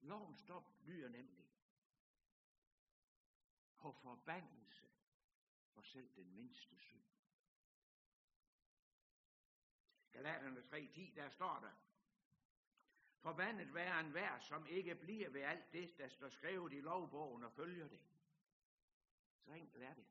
Loven 0.00 0.36
stop 0.36 0.72
lyder 0.84 1.08
nemlig 1.08 1.48
på 3.76 3.92
forbandelse 3.92 4.91
for 5.74 5.82
selv 5.82 6.16
den 6.16 6.34
mindste 6.34 6.78
synd. 6.78 7.02
Galaterne 10.12 10.60
3.10, 10.60 11.14
der 11.14 11.28
står 11.28 11.60
der, 11.60 11.72
Forbandet 13.22 13.74
være 13.74 14.00
en 14.00 14.14
vær, 14.14 14.38
som 14.38 14.66
ikke 14.66 14.94
bliver 14.94 15.30
ved 15.30 15.40
alt 15.40 15.72
det, 15.72 15.98
der 15.98 16.08
står 16.08 16.28
skrevet 16.28 16.72
i 16.72 16.80
lovbogen 16.80 17.44
og 17.44 17.52
følger 17.52 17.88
det. 17.88 18.00
Så 19.44 19.52
enkelt 19.52 19.82
er 19.82 19.94
det. 19.94 20.04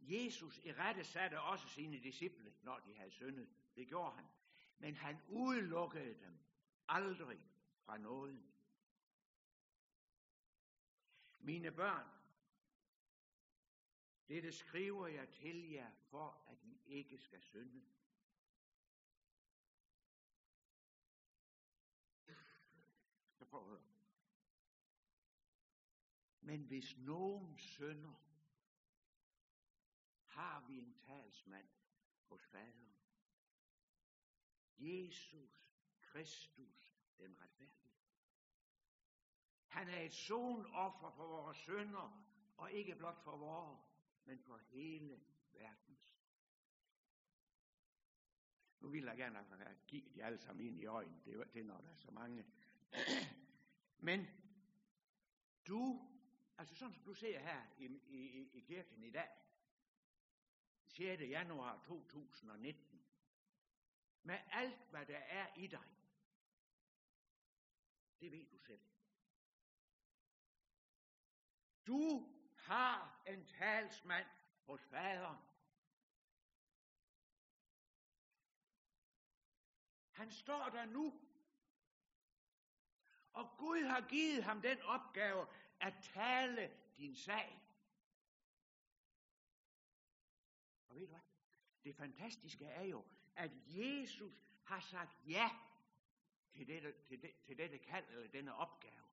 Jesus 0.00 0.58
i 0.58 0.72
rette 0.72 1.04
satte 1.04 1.40
også 1.40 1.68
sine 1.68 1.98
disciple, 1.98 2.54
når 2.62 2.78
de 2.78 2.94
havde 2.94 3.10
syndet. 3.10 3.48
Det 3.74 3.88
gjorde 3.88 4.16
han. 4.16 4.24
Men 4.78 4.94
han 4.96 5.18
udelukkede 5.28 6.20
dem 6.20 6.38
aldrig 6.88 7.50
fra 7.84 7.98
noget. 7.98 8.42
Mine 11.40 11.70
børn, 11.72 12.08
dette 14.28 14.52
skriver 14.52 15.06
jeg 15.06 15.28
til 15.28 15.70
jer, 15.70 15.90
for 15.94 16.42
at 16.46 16.62
I 16.62 16.80
ikke 16.86 17.18
skal 17.18 17.42
synde. 17.42 17.84
Så 23.32 23.44
prøv 23.44 23.60
at 23.60 23.68
høre. 23.68 23.90
Men 26.40 26.62
hvis 26.62 26.96
nogen 26.96 27.58
synder, 27.58 28.14
har 30.26 30.60
vi 30.66 30.78
en 30.78 30.94
talsmand 30.94 31.68
hos 32.28 32.46
faderen. 32.46 32.94
Jesus 34.78 35.70
Kristus, 36.00 36.96
den 37.18 37.40
retfærdige. 37.40 37.89
Han 39.70 39.88
er 39.88 40.00
et 40.00 40.14
sonoffer 40.14 41.10
for 41.10 41.26
vores 41.26 41.56
sønder, 41.56 42.24
og 42.56 42.72
ikke 42.72 42.94
blot 42.94 43.24
for 43.24 43.36
vores, 43.36 43.80
men 44.24 44.38
for 44.38 44.58
hele 44.58 45.20
verdens. 45.52 46.16
Nu 48.80 48.88
vil 48.88 49.04
jeg 49.04 49.16
gerne 49.16 49.38
have 49.38 49.76
give 49.86 50.02
de 50.14 50.24
alle 50.24 50.38
sammen 50.38 50.66
ind 50.66 50.78
i 50.78 50.86
øjnene. 50.86 51.20
Det 51.24 51.40
er 51.40 51.44
det, 51.44 51.66
når 51.66 51.80
der 51.80 51.88
er 51.88 51.96
så 51.96 52.10
mange. 52.10 52.46
men 54.08 54.26
du, 55.66 56.08
altså 56.58 56.74
sådan 56.74 56.94
som 56.94 57.04
du 57.04 57.14
ser 57.14 57.38
her 57.38 57.62
i, 57.78 57.86
i, 58.08 58.50
i 58.52 58.60
kirken 58.60 59.02
i 59.04 59.10
dag, 59.10 59.28
6. 60.86 61.22
januar 61.22 61.82
2019, 61.86 63.02
med 64.22 64.38
alt, 64.52 64.90
hvad 64.90 65.06
der 65.06 65.18
er 65.18 65.46
i 65.56 65.66
dig, 65.66 65.84
det 68.20 68.32
ved 68.32 68.46
du 68.46 68.58
selv. 68.58 68.80
Du 71.86 72.28
har 72.56 73.22
en 73.26 73.46
talsmand 73.46 74.26
hos 74.66 74.80
faderen. 74.82 75.38
Han 80.10 80.30
står 80.30 80.68
der 80.68 80.84
nu. 80.84 81.20
Og 83.32 83.56
Gud 83.58 83.82
har 83.82 84.08
givet 84.08 84.44
ham 84.44 84.62
den 84.62 84.82
opgave 84.82 85.46
at 85.80 85.94
tale 86.02 86.76
din 86.96 87.14
sag. 87.14 87.62
Og 90.88 90.94
ved 90.94 91.00
du 91.00 91.06
hvad? 91.06 91.20
det 91.84 91.96
fantastiske 91.96 92.64
er 92.64 92.82
jo, 92.82 93.04
at 93.36 93.50
Jesus 93.66 94.44
har 94.64 94.80
sagt 94.80 95.28
ja 95.28 95.50
til 96.52 96.66
dette, 96.66 96.94
til, 97.08 97.22
det, 97.22 97.34
til 97.46 97.58
dette 97.58 97.78
kald 97.78 98.08
eller 98.08 98.28
denne 98.28 98.54
opgave. 98.54 99.06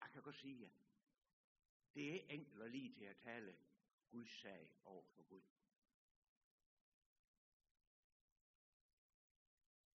Jeg 0.00 0.10
kan 0.12 0.22
godt 0.22 0.36
sige 0.36 0.62
jer, 0.62 0.68
det 1.94 2.14
er 2.14 2.34
enkelt 2.34 2.62
og 2.62 2.70
lige 2.70 2.94
til 2.94 3.04
at 3.04 3.16
tale 3.16 3.56
Guds 4.10 4.40
sag 4.40 4.70
over 4.84 5.04
for 5.04 5.22
Gud. 5.22 5.42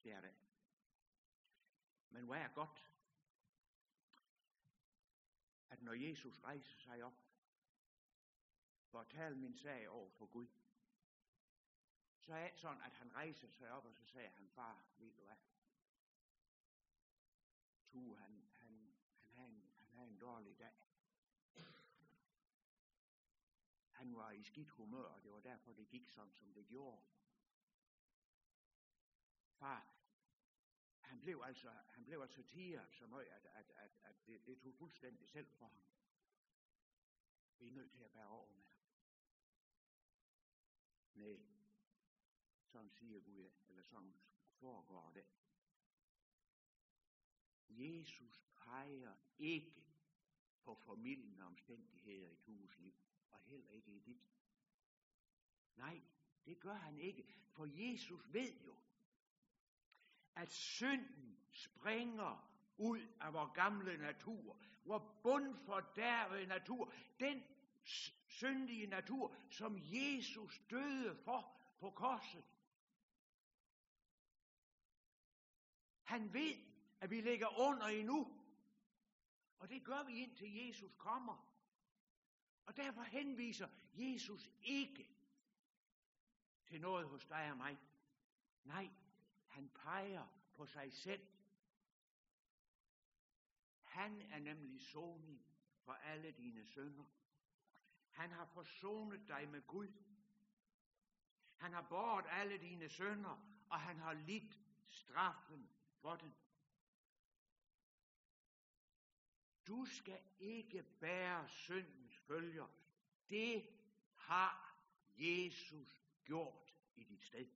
Det 0.04 0.12
er 0.12 0.22
det. 0.22 0.34
Men 2.10 2.26
hvad 2.26 2.42
er 2.42 2.48
godt? 2.48 2.92
At 5.70 5.82
når 5.82 5.94
Jesus 5.94 6.40
rejser 6.40 6.78
sig 6.78 7.04
op 7.04 7.26
for 8.86 9.00
at 9.00 9.08
tale 9.08 9.36
min 9.36 9.58
sag 9.58 9.90
over 9.90 10.10
for 10.10 10.26
Gud, 10.26 10.48
så 12.20 12.34
er 12.34 12.50
det 12.50 12.60
sådan, 12.60 12.82
at 12.82 12.94
han 12.94 13.16
rejser 13.16 13.48
sig 13.48 13.72
op, 13.72 13.86
og 13.86 13.96
så 13.96 14.06
siger 14.06 14.30
han, 14.30 14.50
far, 14.50 14.86
ved 14.98 15.12
du 15.14 15.24
hvad? 15.24 15.36
Tu, 17.88 18.16
han, 18.16 18.50
han, 18.54 18.96
han, 19.22 19.34
har 19.36 19.46
en, 19.46 19.72
han 19.78 19.88
har 19.98 20.04
en 20.04 20.20
dårlig 20.20 20.60
dag. 20.60 20.74
Han 23.92 24.16
var 24.16 24.25
i 24.36 24.44
skidt 24.44 24.70
humør, 24.70 25.04
og 25.04 25.24
det 25.24 25.32
var 25.32 25.40
derfor, 25.40 25.74
det 25.74 25.88
gik 25.88 26.10
sådan, 26.10 26.34
som 26.34 26.54
det 26.54 26.68
gjorde. 26.68 27.02
Far, 29.50 29.96
han 31.00 31.20
blev 31.20 31.42
altså, 31.46 31.70
han 31.70 32.06
blev 32.06 32.22
altså 32.22 32.44
tiger 32.44 32.88
så 32.90 33.08
meget, 33.08 33.26
at, 33.26 33.46
at, 33.46 33.72
at, 33.76 33.92
at 34.04 34.28
det, 34.28 34.46
det 34.46 34.60
tog 34.60 34.76
fuldstændig 34.76 35.30
selv 35.30 35.48
for 35.52 35.68
ham. 35.68 35.84
Vi 37.60 37.68
er 37.68 37.72
nødt 37.72 37.92
til 37.92 38.04
at 38.04 38.12
bære 38.12 38.28
over 38.28 38.52
med 38.52 38.64
ham. 38.64 38.80
Nej, 41.14 41.40
sådan 42.66 42.90
siger 42.90 43.20
Gud, 43.20 43.52
eller 43.68 43.84
sådan 43.84 44.16
foregår 44.60 45.10
det. 45.10 45.26
Jesus 47.70 48.46
peger 48.56 49.16
ikke 49.38 49.86
på 50.62 50.76
formidlende 50.76 51.44
omstændigheder 51.44 52.30
i 52.30 52.36
Tues 52.36 52.78
liv, 52.78 52.96
og 53.36 53.50
heller 53.50 53.70
ikke 53.70 53.92
i 53.92 54.00
dit. 54.00 54.32
Nej, 55.76 56.02
det 56.46 56.60
gør 56.60 56.74
han 56.74 57.00
ikke, 57.00 57.26
for 57.52 57.66
Jesus 57.66 58.34
ved 58.34 58.54
jo, 58.66 58.76
at 60.36 60.52
synden 60.52 61.38
springer 61.52 62.52
ud 62.78 63.00
af 63.22 63.34
vores 63.34 63.52
gamle 63.54 63.98
natur, 63.98 64.58
vores 64.86 65.04
bundfordærvede 65.24 66.46
natur, 66.46 66.94
den 67.20 67.44
syndige 68.28 68.88
natur, 68.88 69.36
som 69.50 69.78
Jesus 69.80 70.62
døde 70.70 71.16
for 71.16 71.56
på 71.80 71.90
korset. 71.90 72.44
Han 76.04 76.34
ved, 76.34 76.56
at 77.00 77.10
vi 77.10 77.22
ligger 77.22 77.60
under 77.60 77.86
endnu. 77.86 78.42
Og 79.60 79.70
det 79.70 79.86
gør 79.86 80.04
vi 80.04 80.14
indtil 80.14 80.54
Jesus 80.54 80.92
kommer. 80.98 81.55
Og 82.66 82.76
derfor 82.76 83.02
henviser 83.02 83.70
Jesus 83.94 84.52
ikke 84.62 85.10
til 86.66 86.82
noget 86.82 87.08
hos 87.08 87.26
dig 87.26 87.52
og 87.52 87.58
mig. 87.58 87.78
Nej, 88.64 88.90
han 89.48 89.70
peger 89.70 90.28
på 90.56 90.66
sig 90.66 90.94
selv. 90.94 91.28
Han 93.84 94.22
er 94.22 94.40
nemlig 94.40 94.82
soning 94.82 95.46
for 95.80 95.94
alle 95.94 96.32
dine 96.32 96.66
sønder. 96.66 97.06
Han 98.12 98.32
har 98.32 98.46
forsonet 98.46 99.28
dig 99.28 99.50
med 99.50 99.62
Gud. 99.68 99.94
Han 101.56 101.74
har 101.74 101.82
båret 101.82 102.26
alle 102.30 102.58
dine 102.58 102.90
sønder, 102.90 103.62
og 103.70 103.82
han 103.82 104.00
har 104.00 104.14
lidt 104.14 104.60
straffen 104.88 105.70
for 106.02 106.16
den. 106.16 106.36
Du 109.68 109.86
skal 109.86 110.22
ikke 110.40 110.84
bære 110.84 111.50
synden 111.50 112.05
følger. 112.28 112.68
Det 113.30 113.70
har 114.16 114.78
Jesus 115.18 116.04
gjort 116.26 116.76
i 116.96 117.04
dit 117.04 117.24
sted. 117.24 117.48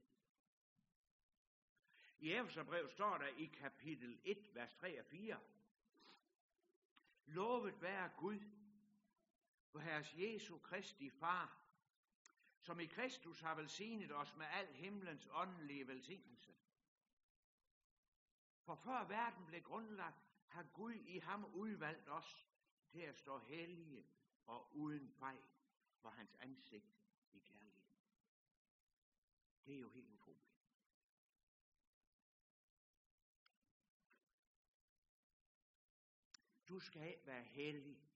I 2.20 2.34
Efeserbrev 2.34 2.90
står 2.90 3.18
der 3.18 3.28
i 3.28 3.46
kapitel 3.46 4.20
1, 4.24 4.56
vers 4.56 4.74
3 4.74 5.00
og 5.00 5.06
4. 5.06 5.40
Lovet 7.26 7.82
være 7.82 8.12
Gud, 8.18 8.40
for 9.72 9.80
Herres 9.80 10.14
Jesu 10.14 10.58
Kristi 10.58 11.10
Far, 11.10 11.60
som 12.60 12.80
i 12.80 12.86
Kristus 12.86 13.40
har 13.40 13.56
velsignet 13.56 14.12
os 14.12 14.36
med 14.36 14.46
al 14.46 14.74
himlens 14.74 15.28
åndelige 15.32 15.88
velsignelse. 15.88 16.56
For 18.62 18.76
før 18.76 19.08
verden 19.08 19.46
blev 19.46 19.62
grundlagt, 19.62 20.26
har 20.48 20.64
Gud 20.64 20.94
i 20.94 21.20
ham 21.20 21.46
udvalgt 21.46 22.10
os 22.10 22.48
til 22.92 23.00
at 23.00 23.18
stå 23.18 23.38
hellige 23.38 24.06
og 24.50 24.76
uden 24.76 25.10
fejl 25.10 25.44
var 26.02 26.10
hans 26.10 26.36
ansigt 26.36 26.96
i 27.32 27.40
kærlighed. 27.40 27.84
Det 29.66 29.76
er 29.76 29.80
jo 29.80 29.90
helt 29.90 30.10
utroligt. 30.10 30.50
Du 36.68 36.80
skal 36.80 37.08
ikke 37.08 37.26
være 37.26 37.44
hellig 37.44 38.10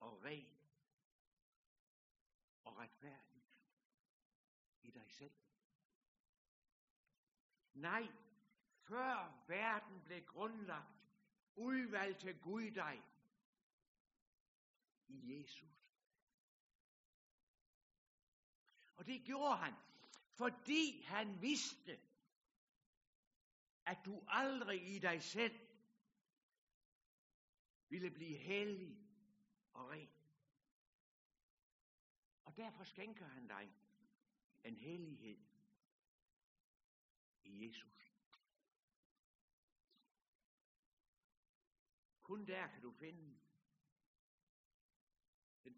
og 0.00 0.24
ren 0.24 0.58
og 2.64 2.76
retfærdig 2.76 3.44
i 4.82 4.90
dig 4.90 5.10
selv. 5.10 5.34
Nej, 7.72 8.06
før 8.82 9.44
verden 9.48 10.02
blev 10.04 10.24
grundlagt, 10.24 11.10
udvalgte 11.54 12.32
Gud 12.32 12.70
dig 12.70 13.02
i 15.08 15.38
Jesus. 15.38 15.86
Og 18.96 19.06
det 19.06 19.24
gjorde 19.24 19.56
han, 19.56 19.74
fordi 20.30 21.00
han 21.02 21.42
vidste, 21.42 22.00
at 23.86 23.98
du 24.04 24.24
aldrig 24.28 24.96
i 24.96 24.98
dig 24.98 25.22
selv 25.22 25.60
ville 27.88 28.10
blive 28.10 28.36
hellig 28.36 28.98
og 29.72 29.88
ren. 29.88 30.10
Og 32.44 32.56
derfor 32.56 32.84
skænker 32.84 33.26
han 33.26 33.48
dig 33.48 33.74
en 34.64 34.76
hellighed 34.76 35.38
i 37.44 37.66
Jesus. 37.66 38.12
Kun 42.22 42.46
der 42.46 42.66
kan 42.66 42.82
du 42.82 42.92
finde. 42.92 43.35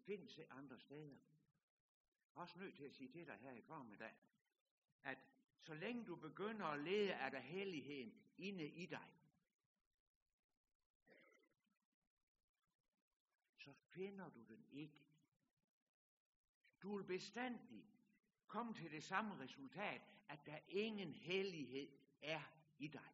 Findes 0.09 0.37
ikke 0.37 0.53
andre 0.53 0.79
steder. 0.79 1.17
Jeg 2.35 2.35
er 2.35 2.41
også 2.41 2.59
nødt 2.59 2.75
til 2.75 2.83
at 2.83 2.93
sige 2.93 3.09
til 3.09 3.27
dig 3.27 3.37
her 3.37 3.51
i 3.51 3.61
formiddag, 3.61 4.15
at 5.03 5.17
så 5.59 5.73
længe 5.73 6.05
du 6.05 6.15
begynder 6.15 6.65
at 6.65 6.79
lede 6.79 7.13
af 7.13 7.31
der 7.31 7.39
helligheden 7.39 8.13
inde 8.37 8.69
i 8.69 8.85
dig, 8.85 9.11
så 13.57 13.73
finder 13.73 14.29
du 14.29 14.43
den 14.43 14.65
ikke. 14.71 14.99
Du 16.81 16.97
vil 16.97 17.03
bestandig 17.03 17.85
komme 18.47 18.73
til 18.73 18.91
det 18.91 19.03
samme 19.03 19.39
resultat, 19.39 20.01
at 20.29 20.45
der 20.45 20.59
ingen 20.67 21.13
hellighed 21.13 21.91
er 22.21 22.41
i 22.77 22.87
dig. 22.87 23.13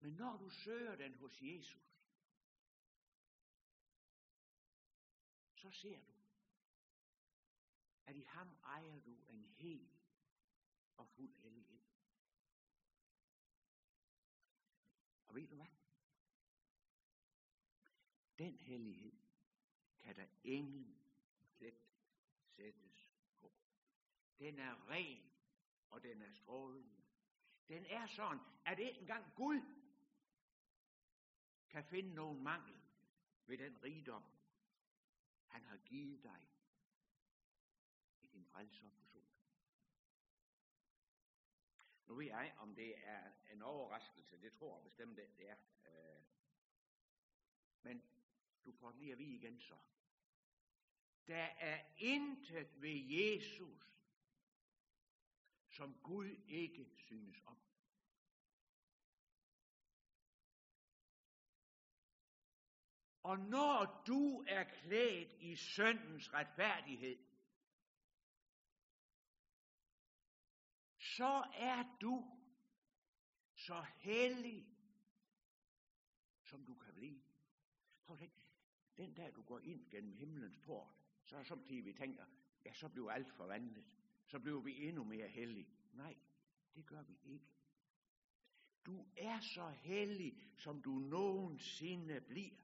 Men 0.00 0.12
når 0.12 0.36
du 0.36 0.48
søger 0.48 0.96
den 0.96 1.14
hos 1.14 1.42
Jesus, 1.42 1.93
så 5.64 5.70
ser 5.70 6.00
du, 6.00 6.12
at 8.06 8.16
i 8.16 8.22
ham 8.22 8.56
ejer 8.64 9.00
du 9.00 9.16
en 9.28 9.44
hel 9.44 9.88
og 10.96 11.08
fuld 11.08 11.34
hellighed. 11.34 11.80
Og 15.28 15.34
ved 15.34 15.48
du 15.48 15.54
hvad? 15.54 15.66
Den 18.38 18.58
hellighed 18.58 19.12
kan 20.00 20.16
der 20.16 20.26
ingen 20.42 20.98
plet 21.56 21.86
sættes 22.46 23.08
på. 23.40 23.52
Den 24.38 24.58
er 24.58 24.88
ren, 24.88 25.32
og 25.90 26.02
den 26.02 26.22
er 26.22 26.32
strålende. 26.32 27.02
Den 27.68 27.86
er 27.86 28.06
sådan, 28.06 28.40
at 28.64 28.78
ikke 28.78 29.00
engang 29.00 29.34
Gud 29.36 29.60
kan 31.68 31.84
finde 31.84 32.14
nogen 32.14 32.42
mangel 32.42 32.80
ved 33.46 33.58
den 33.58 33.82
rigdom, 33.82 34.33
han 35.54 35.64
har 35.64 35.76
givet 35.76 36.22
dig 36.22 36.48
i 38.20 38.26
din 38.26 38.46
frelse 38.46 38.90
forsoning. 38.90 39.30
Nu 42.06 42.14
ved 42.14 42.26
jeg, 42.26 42.54
om 42.58 42.74
det 42.74 43.06
er 43.06 43.32
en 43.52 43.62
overraskelse. 43.62 44.40
Det 44.40 44.52
tror 44.52 44.76
jeg 44.76 44.84
bestemt, 44.84 45.16
det 45.16 45.48
er. 45.50 45.56
Øh, 45.84 46.24
men 47.82 48.02
du 48.64 48.72
får 48.72 48.92
lige 48.92 49.12
at 49.12 49.18
vide 49.18 49.34
igen 49.34 49.60
så, 49.60 49.78
Der 51.26 51.44
er 51.44 51.84
intet 51.98 52.82
ved 52.82 52.96
Jesus, 53.10 53.98
som 55.68 56.00
Gud 56.02 56.28
ikke 56.48 56.90
synes 56.96 57.42
om. 57.46 57.58
Og 63.24 63.38
når 63.38 64.04
du 64.06 64.44
er 64.48 64.64
klædt 64.64 65.32
i 65.40 65.56
søndens 65.56 66.32
retfærdighed, 66.34 67.18
så 70.98 71.44
er 71.54 71.96
du 72.00 72.40
så 73.54 73.86
hellig, 73.96 74.66
som 76.42 76.66
du 76.66 76.74
kan 76.74 76.94
blive. 76.94 77.22
Prøv 78.04 78.14
at 78.14 78.20
tænke, 78.20 78.40
den 78.96 79.14
dag 79.14 79.34
du 79.34 79.42
går 79.42 79.58
ind 79.58 79.90
gennem 79.90 80.12
himlens 80.12 80.58
port, 80.58 80.94
så 81.24 81.36
er 81.36 81.42
samtidig, 81.42 81.84
vi 81.84 81.92
tænker, 81.92 82.24
ja, 82.64 82.72
så 82.72 82.88
bliver 82.88 83.10
alt 83.10 83.32
forvandlet. 83.32 83.84
Så 84.26 84.38
bliver 84.38 84.60
vi 84.60 84.88
endnu 84.88 85.04
mere 85.04 85.28
hellige. 85.28 85.68
Nej, 85.92 86.16
det 86.74 86.86
gør 86.86 87.02
vi 87.02 87.18
ikke. 87.24 87.46
Du 88.86 89.06
er 89.16 89.40
så 89.40 89.68
hellig, 89.68 90.38
som 90.56 90.82
du 90.82 90.90
nogensinde 90.90 92.20
bliver. 92.20 92.63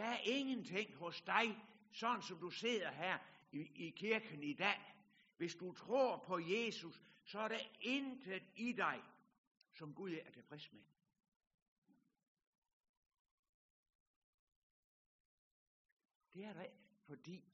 Der 0.00 0.06
er 0.06 0.20
ingenting 0.24 0.94
hos 0.94 1.20
dig, 1.20 1.58
sådan 1.92 2.22
som 2.22 2.38
du 2.38 2.50
sidder 2.50 2.90
her 2.90 3.18
i, 3.52 3.60
i 3.60 3.90
kirken 3.90 4.42
i 4.42 4.52
dag. 4.52 4.94
Hvis 5.36 5.54
du 5.54 5.72
tror 5.72 6.24
på 6.26 6.38
Jesus, 6.38 7.02
så 7.24 7.40
er 7.40 7.48
der 7.48 7.60
intet 7.80 8.42
i 8.56 8.72
dig, 8.72 9.02
som 9.72 9.94
Gud 9.94 10.12
er 10.12 10.30
tilfreds 10.30 10.72
med. 10.72 10.82
Det 16.32 16.44
er 16.44 16.52
det, 16.52 16.70
fordi 17.06 17.44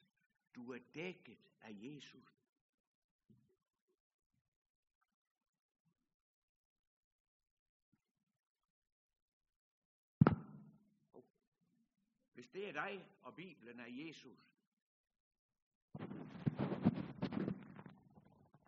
du 0.55 0.73
er 0.73 0.79
dækket 0.95 1.51
af 1.61 1.71
Jesus. 1.73 2.46
Det 12.57 12.69
er 12.69 12.73
dig, 12.73 13.07
og 13.23 13.35
Bibelen 13.35 13.81
er 13.81 13.87
Jesus, 13.87 14.39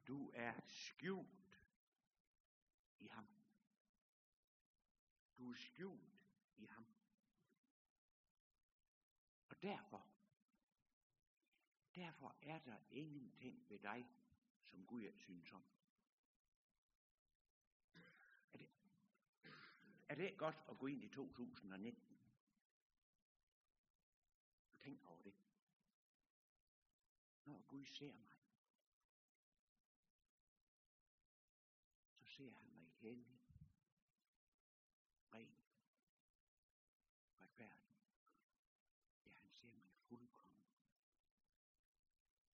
du 0.07 0.31
er 0.35 0.53
skjult 0.67 1.61
i 2.99 3.07
ham. 3.07 3.27
Du 5.39 5.51
er 5.51 5.55
skjult 5.55 6.21
i 6.57 6.67
ham. 6.67 6.87
Og 9.49 9.63
derfor, 9.63 10.07
derfor 11.95 12.37
er 12.43 12.59
der 12.59 12.79
ingenting 12.91 13.71
ved 13.71 13.79
dig, 13.79 14.09
som 14.63 14.87
Gud 14.87 15.03
er 15.03 15.13
synes 15.13 15.53
om. 15.53 15.65
Er 18.53 18.59
det, 18.59 18.69
er 20.09 20.15
det 20.15 20.39
godt 20.39 20.65
at 20.71 20.79
gå 20.79 20.87
ind 20.87 21.05
i 21.05 21.09
2019? 21.09 22.19
Tænk 24.89 25.05
over 25.05 25.23
det. 25.23 25.35
Når 27.45 27.63
Gud 27.67 27.78
ser 27.89 28.13
mig, 28.15 28.33
så 32.13 32.25
ser 32.25 32.53
han 32.53 32.69
mig 32.69 32.91
hellig, 32.91 33.41
ren, 35.35 35.65
retfærdig. 37.41 37.89
Ja, 39.25 39.31
han 39.31 39.51
ser 39.51 39.75
mig 39.75 39.91
fuldkommen, 40.09 40.65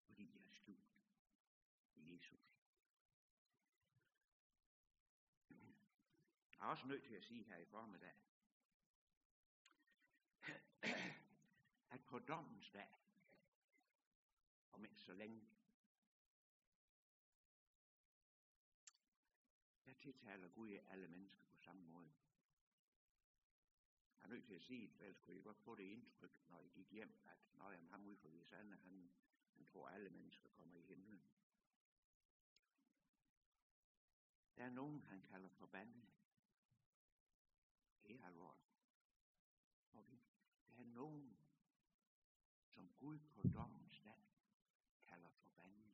fordi 0.05 0.35
jeg 0.35 0.45
er 0.45 0.53
skjult 0.53 0.95
i 1.95 2.13
Jesus. 2.13 2.59
Jeg 6.59 6.65
er 6.65 6.69
også 6.69 6.87
nødt 6.87 7.03
til 7.03 7.15
at 7.15 7.23
sige 7.23 7.43
her 7.43 7.57
i 7.57 7.65
formiddag, 7.65 8.15
at 11.93 12.01
på 12.05 12.19
dommens 12.19 12.69
dag, 12.69 13.08
om 14.79 14.85
ikke 14.85 15.01
så 15.01 15.13
længe, 15.13 15.41
der 19.85 19.93
tiltaler 19.93 20.49
Gud 20.49 20.79
alle 20.87 21.07
mennesker 21.07 21.45
på 21.45 21.57
samme 21.57 21.87
måde. 21.87 22.11
Jeg 24.19 24.25
er 24.25 24.27
nødt 24.27 24.45
til 24.45 24.53
at 24.53 24.61
sige, 24.61 24.83
at 24.83 24.99
ellers 24.99 25.19
kunne 25.19 25.37
I 25.37 25.41
godt 25.41 25.59
få 25.59 25.75
det 25.75 25.83
indtryk, 25.83 26.31
når 26.47 26.59
I 26.59 26.67
gik 26.67 26.91
hjem, 26.91 27.19
at 27.25 27.37
når 27.53 27.71
jeg 27.71 27.79
ham 27.89 28.05
ud 28.05 28.15
for 28.15 28.27
Jesanne, 28.27 28.77
han, 28.77 29.11
han 29.53 29.65
tror, 29.65 29.87
at 29.87 29.95
alle 29.95 30.09
mennesker 30.09 30.49
kommer 30.49 30.77
i 30.77 30.81
himlen. 30.81 31.23
Der 34.57 34.63
er 34.63 34.69
nogen, 34.69 35.03
han 35.03 35.21
kalder 35.21 35.49
forbandet. 35.49 36.07
Det 38.03 38.15
er 38.15 38.25
alvorligt. 38.25 38.69
Okay. 39.93 40.19
Der 40.67 40.73
er 40.73 40.83
nogen, 40.83 41.37
som 42.79 42.89
Gud 42.89 43.19
på 43.19 43.41
dommens 43.41 43.99
dag 43.99 44.29
kalder 45.09 45.29
forbandet. 45.29 45.93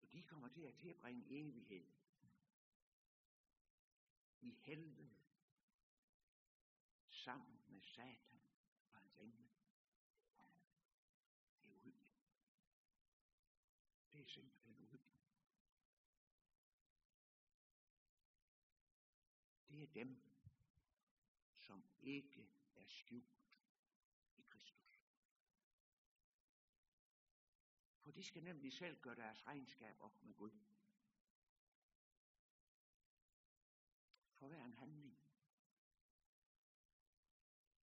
Og 0.00 0.12
de 0.12 0.22
kommer 0.22 0.47
til 0.58 0.66
at 0.66 0.74
tilbringe 0.74 1.24
evighed 1.30 1.86
i 4.40 4.50
helvede 4.50 5.10
sammen 7.10 7.60
med 7.68 7.80
Satan 7.80 8.40
og 8.92 8.98
hans 8.98 9.16
engle. 9.18 9.48
Det 11.62 11.70
er 11.70 11.74
uhyggeligt. 11.74 12.16
Det 14.12 14.20
er 14.20 14.26
simpelthen 14.26 14.76
uhyggeligt. 14.78 15.28
Det 19.68 19.82
er 19.82 19.86
dem, 19.86 20.22
som 21.56 21.84
ikke 22.00 22.50
er 22.74 22.86
skjult 22.86 23.60
i 24.36 24.42
Kristus. 24.48 25.02
For 27.98 28.07
de 28.18 28.24
skal 28.24 28.42
nemlig 28.42 28.72
selv 28.72 29.00
gøre 29.00 29.14
deres 29.14 29.46
regnskab 29.46 29.96
op 30.00 30.22
med 30.22 30.34
Gud. 30.34 30.50
For 34.34 34.48
hver 34.48 34.64
en 34.64 34.74
handling, 34.74 35.18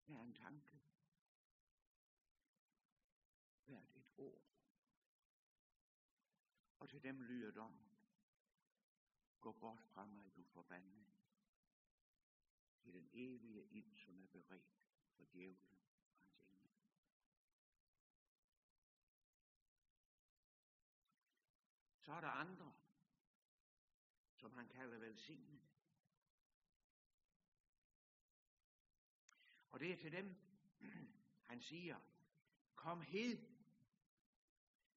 hver 0.06 0.22
en 0.22 0.34
tanke, 0.34 0.82
hvert 3.66 3.96
et 3.96 4.12
ord. 4.18 4.42
Og 6.80 6.90
til 6.90 7.04
dem 7.04 7.22
lyder 7.22 7.52
dommen. 7.52 7.98
Gå 9.42 9.52
bort 9.52 9.84
fra 9.84 10.06
mig, 10.06 10.36
du 10.36 10.44
forbandet 10.44 11.06
til 12.80 12.94
den 12.94 13.10
evige 13.14 13.66
ild, 13.66 13.96
som 13.96 14.20
er 14.20 14.28
beredt 14.28 14.76
for 15.12 15.26
djævlen 15.26 15.78
og 16.50 16.58
hans 16.60 16.78
engle. 16.78 16.86
Så 22.06 22.14
er 22.14 22.22
der 22.22 22.28
andre, 22.28 22.74
som 24.36 24.54
han 24.54 24.68
kalder 24.68 24.98
velsignede. 24.98 25.62
Og 29.72 29.80
det 29.80 29.92
er 29.92 29.98
til 29.98 30.12
dem, 30.12 30.36
han 31.50 31.62
siger, 31.62 32.00
kom 32.76 33.02
hed, 33.02 33.38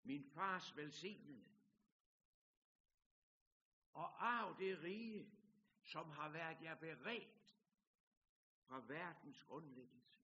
min 0.02 0.24
fars 0.24 0.76
velsignede, 0.76 1.44
og 3.92 4.26
arv 4.26 4.58
det 4.58 4.82
rige, 4.82 5.30
som 5.82 6.10
har 6.10 6.28
været 6.28 6.62
jer 6.62 6.74
beredt 6.74 7.56
fra 8.66 8.80
verdens 8.86 9.42
grundlæggelse. 9.42 10.20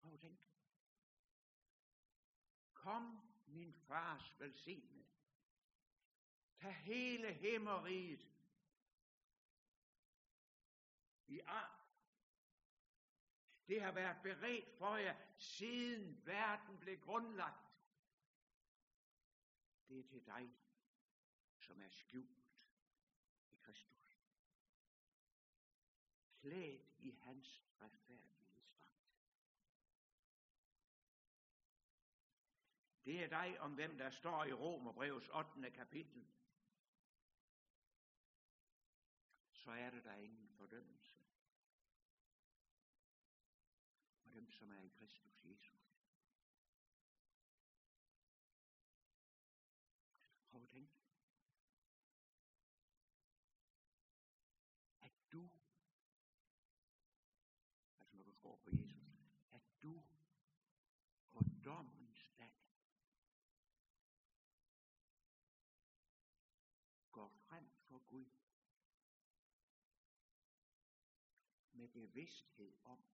Prøv 0.00 0.14
at 0.14 0.20
tænke. 0.20 0.42
Kom, 2.74 3.33
min 3.54 3.72
fars 3.72 4.40
velsignelse. 4.40 5.04
Tag 6.56 6.74
hele 6.74 7.32
himmeriget 7.32 8.28
i 11.26 11.40
arm. 11.40 11.80
Det 13.68 13.82
har 13.82 13.92
været 13.92 14.22
beredt 14.22 14.78
for 14.78 14.96
jer, 14.96 15.16
siden 15.38 16.26
verden 16.26 16.78
blev 16.78 17.00
grundlagt. 17.00 17.64
Det 19.88 19.98
er 19.98 20.08
til 20.08 20.26
dig, 20.26 20.54
som 21.58 21.80
er 21.80 21.88
skjult 21.88 22.44
i 23.50 23.56
Kristus. 23.56 24.18
Klædt 26.40 26.94
i 26.98 27.10
hans 27.10 27.63
Det 33.04 33.22
er 33.24 33.28
dig 33.28 33.60
om 33.60 33.74
hvem 33.74 33.98
der 33.98 34.10
står 34.10 34.44
i 34.44 34.52
Romerbrevets 34.52 35.28
8. 35.28 35.70
kapitel. 35.70 36.26
så 39.64 39.70
er 39.70 39.90
der 39.90 40.00
der 40.00 40.14
ingen 40.14 40.48
fordømmelse. 40.48 41.16
For 44.22 44.30
dem, 44.30 44.50
som 44.50 44.70
er 44.70 44.80
i 44.80 44.88
Kristus 44.88 45.44
Jesus. 45.44 45.94
Prøv 50.50 50.62
at 50.62 50.68
tænke. 50.68 50.92
At 55.00 55.12
du, 55.32 55.50
altså 57.98 58.16
når 58.16 58.24
du 58.24 58.32
tror 58.32 58.56
på 58.56 58.70
Jesus, 58.72 59.38
at 59.50 59.62
du 59.82 60.04
på 61.32 61.44
dommens 61.64 62.30
dag 62.38 62.52
går 67.12 67.28
frem 67.28 67.70
for 67.88 67.98
Gud 67.98 68.26
med 71.74 71.83
bevidsthed 71.94 72.74
om, 72.84 73.04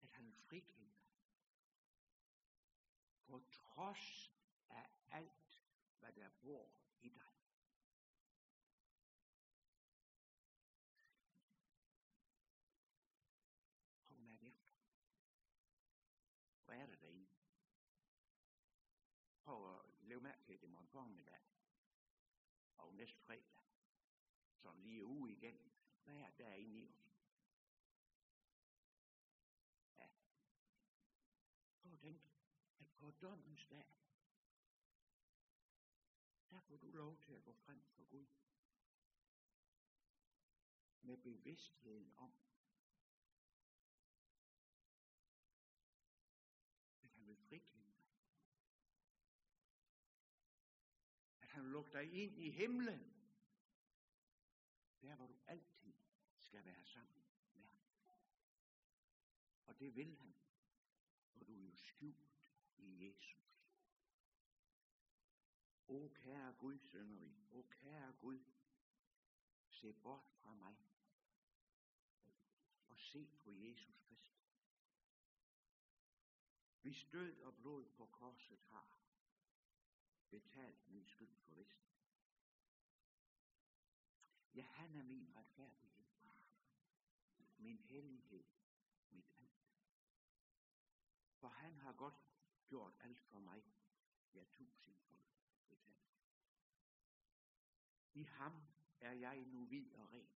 at 0.00 0.10
han 0.10 0.34
vil. 0.50 0.74
På 3.26 3.40
trods 3.52 4.32
af 4.68 4.90
alt, 5.10 5.60
hvad 5.98 6.12
der 6.12 6.28
bor 6.40 6.72
i 7.00 7.08
dig. 7.08 7.32
Og 14.08 14.14
at 14.14 14.20
mærke 14.20 14.46
efter. 14.46 14.68
Hvad 16.64 16.76
er 16.76 16.86
der 16.86 16.96
derinde? 16.96 17.26
Prøv 19.40 19.78
at 19.78 19.84
leve 20.00 20.20
mærke 20.20 20.42
til 20.42 20.60
det 20.60 20.70
morgen 20.70 20.88
formiddag. 20.88 21.40
Og 22.76 22.94
næste 22.94 23.20
fredag. 23.20 23.67
Sådan 24.68 24.82
lige 24.82 25.04
uge 25.04 25.32
igen. 25.32 25.72
Hvad 26.04 26.16
er 26.16 26.30
der 26.30 26.52
inde 26.52 26.78
i 26.78 26.88
os? 26.88 27.08
Ja. 29.96 30.08
Prøv 31.82 31.92
at 31.92 31.98
tænke, 31.98 32.30
at 32.78 32.86
på 32.88 33.10
dommens 33.10 33.66
dag, 33.66 33.86
der 36.50 36.60
får 36.60 36.76
du 36.76 36.90
lov 36.90 37.18
til 37.18 37.32
at 37.32 37.42
gå 37.42 37.52
frem 37.52 37.82
for 37.82 38.04
Gud. 38.04 38.26
Med 41.02 41.16
bevidstheden 41.16 42.12
om, 42.16 42.32
at 47.02 47.10
han 47.10 47.26
vil 47.26 47.36
frikende 47.36 47.84
dig. 47.84 47.94
At 51.40 51.48
han 51.48 51.62
vil 51.62 51.70
lukke 51.72 51.92
dig 51.92 52.12
ind 52.12 52.38
i 52.38 52.50
himlen. 52.50 53.17
Altid 55.48 55.94
skal 56.38 56.64
være 56.64 56.84
sammen 56.84 57.24
med 57.54 57.66
ham. 57.66 58.18
Og 59.66 59.78
det 59.78 59.94
vil 59.96 60.16
han. 60.16 60.34
For 61.32 61.44
du 61.44 61.52
er 61.52 61.64
jo 61.64 61.76
skjult 61.76 62.28
i 62.76 63.06
Jesus. 63.06 63.38
O 65.88 66.08
kære 66.14 66.52
Gud, 66.52 66.78
synger 66.78 67.18
vi. 67.18 67.34
O 67.50 67.62
kære 67.62 68.12
Gud, 68.12 68.44
se 69.68 69.92
bort 69.92 70.30
fra 70.42 70.54
mig 70.54 70.76
og 72.88 72.98
se 72.98 73.26
på 73.38 73.50
Jesus 73.50 73.98
Kristus. 74.08 74.58
Hvis 76.80 77.06
død 77.12 77.40
og 77.40 77.56
blod 77.56 77.84
på 77.84 78.06
korset 78.06 78.58
har 78.60 78.98
betalt 80.30 80.88
min 80.88 81.06
skyld 81.06 81.36
for 81.36 81.54
vist. 81.54 81.87
Ja, 84.58 84.62
han 84.62 84.96
er 84.96 85.02
min 85.02 85.36
retfærdighed, 85.36 86.06
min 87.58 87.78
hellighed, 87.78 88.44
mit 89.10 89.30
alt. 89.38 89.68
For 91.34 91.48
han 91.48 91.76
har 91.78 91.92
godt 91.92 92.14
gjort 92.68 92.94
alt 93.00 93.20
for 93.20 93.38
mig, 93.38 93.64
ja 94.34 94.44
tusind 94.44 94.96
for 94.96 95.16
betalt. 95.68 96.18
I 98.14 98.22
ham 98.22 98.62
er 99.00 99.12
jeg 99.12 99.44
nu 99.44 99.66
hvid 99.66 99.92
og 99.92 100.12
ren, 100.12 100.30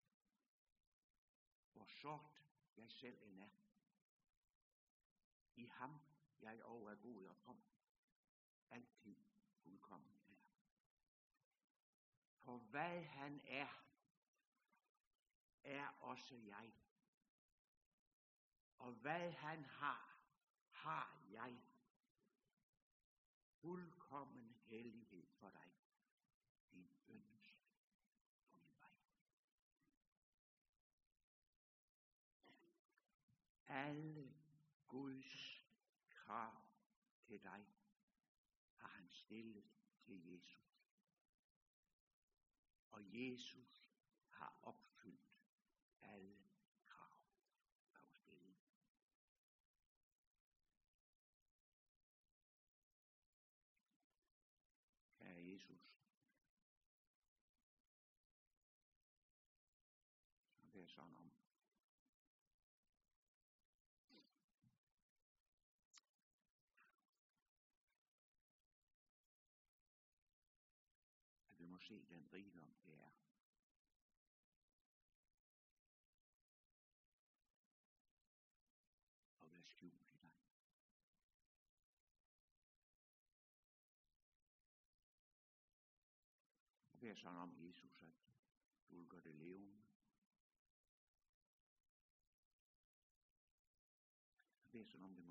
hvor 1.73 1.85
sort 1.85 2.43
jeg 2.77 2.91
selv 2.91 3.21
end 3.23 3.39
er. 3.39 3.49
I 5.55 5.65
ham 5.65 5.99
jeg 6.41 6.63
og 6.63 6.91
er 6.91 6.95
god 6.95 7.25
og 7.25 7.39
kom, 7.39 7.63
altid 8.69 9.15
fuldkommen 9.55 10.19
er. 10.27 10.37
For 12.39 12.57
hvad 12.57 13.03
han 13.03 13.41
er, 13.45 13.90
er 15.63 15.87
også 15.87 16.35
jeg. 16.35 16.73
Og 18.77 18.93
hvad 18.93 19.31
han 19.31 19.65
har, 19.65 20.23
har 20.69 21.21
jeg. 21.31 21.63
Fuldkommen 23.61 24.55
hellighed 24.55 25.27
for 25.27 25.49
dig. 25.49 25.71
Din 26.71 26.93
yndest 27.09 27.59
på 28.51 28.57
min 28.57 28.79
vej. 28.79 28.93
Alle 33.65 34.33
Guds 34.87 35.63
krav 36.09 36.61
til 37.23 37.43
dig 37.43 37.65
har 38.75 38.87
han 38.87 39.09
stillet 39.09 39.71
til 40.01 40.33
Jesus. 40.33 40.61
Og 42.91 43.01
Jesus 43.03 43.87
har 44.29 44.59
opfyldt 44.61 45.31
alle 46.01 46.37
krav, 46.85 47.17
der 47.93 47.99
var 47.99 48.13
stillet. 48.13 48.57
Kære 55.17 55.43
Jesus, 55.69 55.97
så 60.53 60.67
det 60.73 60.81
er 60.83 60.87
sådan 60.87 61.15
om, 61.15 61.31
at 71.49 71.59
vi 71.59 71.65
må 71.65 71.77
se 71.79 72.05
den 72.09 72.33
rigdom, 72.33 72.75
det 72.83 72.93
er. 72.93 73.11
At 79.41 79.51
være 79.51 79.63
skjult 79.63 80.01
i 80.01 80.17
dig. 80.17 80.31
Jeg 86.90 86.90
beder 87.01 87.15
sådan 87.15 87.37
om, 87.37 87.55
Jesus, 87.67 88.01
at 88.01 88.13
du 88.89 88.97
vil 88.97 89.07
gøre 89.07 89.21
det 89.21 89.35
levende. 89.35 89.83
Jeg 94.57 94.71
beder 94.71 94.85
sådan 94.85 95.03
om, 95.03 95.15
det 95.15 95.25